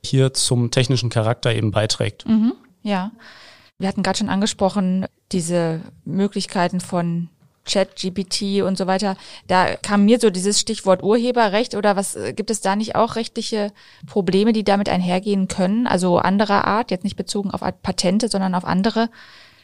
hier 0.05 0.35
zum 0.35 0.71
technischen 0.71 1.09
Charakter 1.09 1.55
eben 1.55 1.71
beiträgt. 1.71 2.27
Mhm, 2.29 2.53
ja. 2.85 3.11
Wir 3.79 3.89
hatten 3.89 4.05
gerade 4.05 4.19
schon 4.19 4.29
angesprochen, 4.29 5.07
diese 5.33 5.81
Möglichkeiten 6.05 6.81
von 6.81 7.29
Chat, 7.65 7.97
GPT 7.97 8.63
und 8.63 8.79
so 8.79 8.87
weiter. 8.87 9.17
Da 9.47 9.75
kam 9.77 10.05
mir 10.05 10.21
so 10.21 10.31
dieses 10.31 10.61
Stichwort 10.61 11.03
Urheberrecht 11.03 11.75
oder 11.75 11.97
was 11.97 12.15
äh, 12.15 12.33
gibt 12.35 12.51
es 12.51 12.61
da 12.61 12.77
nicht 12.77 12.95
auch 12.95 13.17
rechtliche 13.17 13.73
Probleme, 14.07 14.53
die 14.53 14.65
damit 14.65 14.89
einhergehen 14.89 15.49
können? 15.49 15.87
Also 15.87 16.19
anderer 16.19 16.67
Art, 16.67 16.91
jetzt 16.91 17.05
nicht 17.05 17.17
bezogen 17.17 17.51
auf 17.51 17.63
Patente, 17.83 18.29
sondern 18.29 18.55
auf 18.55 18.65
andere 18.65 19.09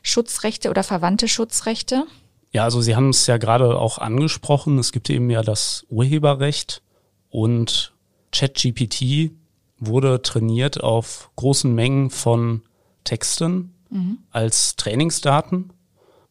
Schutzrechte 0.03 0.71
oder 0.71 0.83
verwandte 0.83 1.29
Schutzrechte? 1.29 2.05
Ja, 2.53 2.65
also 2.65 2.81
Sie 2.81 2.97
haben 2.97 3.11
es 3.11 3.27
ja 3.27 3.37
gerade 3.37 3.79
auch 3.79 3.99
angesprochen. 3.99 4.79
Es 4.79 4.93
gibt 4.93 5.09
eben 5.11 5.31
ja 5.31 5.43
das 5.43 5.87
Urheberrecht 5.89 6.83
und 7.29 7.93
ChatGPT 8.33 9.33
wurde 9.79 10.23
trainiert 10.23 10.83
auf 10.83 11.31
großen 11.37 11.73
Mengen 11.73 12.11
von 12.11 12.63
Texten 13.05 13.75
mhm. 13.91 14.19
als 14.31 14.77
Trainingsdaten. 14.77 15.73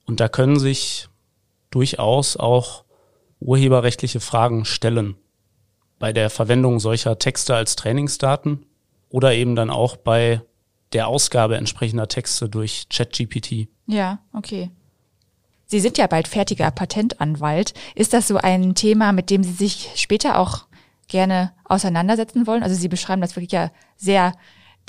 Und 0.06 0.20
da 0.20 0.28
können 0.28 0.60
sich 0.60 1.08
durchaus 1.70 2.38
auch 2.38 2.84
urheberrechtliche 3.40 4.20
Fragen 4.20 4.66
stellen 4.66 5.16
bei 6.00 6.14
der 6.14 6.30
Verwendung 6.30 6.80
solcher 6.80 7.20
Texte 7.20 7.56
als 7.56 7.76
Trainingsdaten 7.76 8.66
oder 9.10 9.34
eben 9.34 9.56
dann 9.56 9.70
auch 9.70 9.98
bei 9.98 10.42
der 10.94 11.08
Ausgabe 11.08 11.58
entsprechender 11.58 12.08
Texte 12.08 12.50
durch 12.50 12.88
ChatGPT. 12.90 13.68
Ja, 13.86 14.20
okay. 14.34 14.72
Sie 15.66 15.80
sind 15.80 15.98
ja 16.00 16.08
bald 16.08 16.28
fertiger 16.28 16.72
Patentanwalt. 16.72 17.74
Ist 17.94 18.14
das 18.14 18.28
so 18.28 18.38
ein 18.38 18.74
Thema, 18.74 19.12
mit 19.12 19.30
dem 19.30 19.44
Sie 19.44 19.52
sich 19.52 19.92
später 19.96 20.40
auch 20.40 20.66
gerne 21.08 21.52
auseinandersetzen 21.64 22.48
wollen? 22.48 22.64
Also 22.64 22.76
Sie 22.76 22.88
beschreiben 22.88 23.22
das 23.22 23.36
wirklich 23.36 23.52
ja 23.52 23.72
sehr 23.96 24.34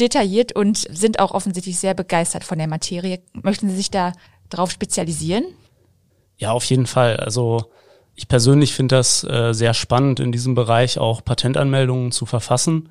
detailliert 0.00 0.52
und 0.52 0.78
sind 0.78 1.20
auch 1.20 1.32
offensichtlich 1.32 1.78
sehr 1.78 1.94
begeistert 1.94 2.44
von 2.44 2.58
der 2.58 2.68
Materie. 2.68 3.20
Möchten 3.32 3.68
Sie 3.68 3.76
sich 3.76 3.90
da 3.90 4.12
drauf 4.48 4.70
spezialisieren? 4.70 5.44
Ja, 6.38 6.52
auf 6.52 6.64
jeden 6.64 6.86
Fall. 6.86 7.18
Also 7.18 7.70
ich 8.14 8.28
persönlich 8.28 8.74
finde 8.74 8.96
das 8.96 9.24
äh, 9.24 9.52
sehr 9.52 9.74
spannend, 9.74 10.20
in 10.20 10.32
diesem 10.32 10.54
Bereich 10.54 10.98
auch 10.98 11.24
Patentanmeldungen 11.24 12.12
zu 12.12 12.26
verfassen 12.26 12.88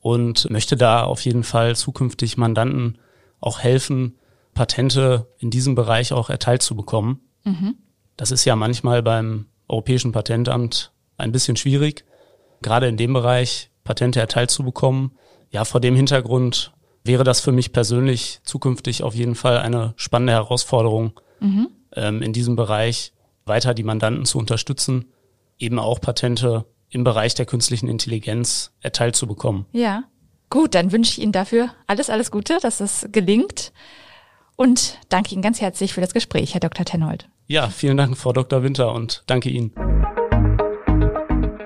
und 0.00 0.48
möchte 0.50 0.76
da 0.76 1.04
auf 1.04 1.20
jeden 1.22 1.44
Fall 1.44 1.76
zukünftig 1.76 2.36
Mandanten 2.36 2.98
auch 3.40 3.60
helfen, 3.60 4.18
Patente 4.54 5.28
in 5.38 5.50
diesem 5.50 5.74
Bereich 5.74 6.12
auch 6.12 6.30
erteilt 6.30 6.62
zu 6.62 6.74
bekommen. 6.74 7.20
Mhm. 7.44 7.76
Das 8.16 8.30
ist 8.30 8.44
ja 8.44 8.56
manchmal 8.56 9.02
beim 9.02 9.46
Europäischen 9.68 10.12
Patentamt 10.12 10.92
ein 11.16 11.30
bisschen 11.32 11.56
schwierig, 11.56 12.04
gerade 12.62 12.88
in 12.88 12.96
dem 12.96 13.12
Bereich 13.12 13.70
Patente 13.84 14.20
erteilt 14.20 14.50
zu 14.50 14.64
bekommen. 14.64 15.12
Ja, 15.50 15.64
vor 15.64 15.80
dem 15.80 15.96
Hintergrund 15.96 16.72
wäre 17.04 17.24
das 17.24 17.40
für 17.40 17.52
mich 17.52 17.72
persönlich 17.72 18.40
zukünftig 18.44 19.02
auf 19.02 19.14
jeden 19.14 19.34
Fall 19.34 19.58
eine 19.58 19.94
spannende 19.96 20.34
Herausforderung, 20.34 21.18
mhm. 21.40 21.68
ähm, 21.94 22.22
in 22.22 22.32
diesem 22.32 22.56
Bereich 22.56 23.12
weiter 23.46 23.74
die 23.74 23.82
Mandanten 23.82 24.24
zu 24.24 24.38
unterstützen, 24.38 25.06
eben 25.58 25.78
auch 25.78 26.00
Patente 26.00 26.66
im 26.90 27.04
Bereich 27.04 27.34
der 27.34 27.46
künstlichen 27.46 27.88
Intelligenz 27.88 28.72
erteilt 28.80 29.16
zu 29.16 29.26
bekommen. 29.26 29.66
Ja, 29.72 30.04
gut, 30.50 30.74
dann 30.74 30.92
wünsche 30.92 31.12
ich 31.12 31.22
Ihnen 31.22 31.32
dafür 31.32 31.70
alles, 31.86 32.10
alles 32.10 32.30
Gute, 32.30 32.58
dass 32.60 32.78
das 32.78 33.08
gelingt 33.10 33.72
und 34.56 34.98
danke 35.08 35.32
Ihnen 35.32 35.42
ganz 35.42 35.60
herzlich 35.60 35.92
für 35.94 36.00
das 36.00 36.14
Gespräch, 36.14 36.54
Herr 36.54 36.60
Dr. 36.60 36.84
Tenhold. 36.84 37.28
Ja, 37.46 37.68
vielen 37.68 37.96
Dank, 37.96 38.16
Frau 38.16 38.32
Dr. 38.32 38.62
Winter 38.62 38.92
und 38.92 39.22
danke 39.26 39.48
Ihnen. 39.48 39.72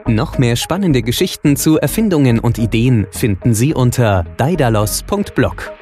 Noch 0.07 0.39
mehr 0.39 0.57
spannende 0.57 1.03
Geschichten 1.03 1.57
zu 1.57 1.79
Erfindungen 1.79 2.39
und 2.39 2.59
Ideen 2.59 3.07
finden 3.11 3.55
Sie 3.55 3.73
unter 3.73 4.25
daidalos.blog. 4.37 5.73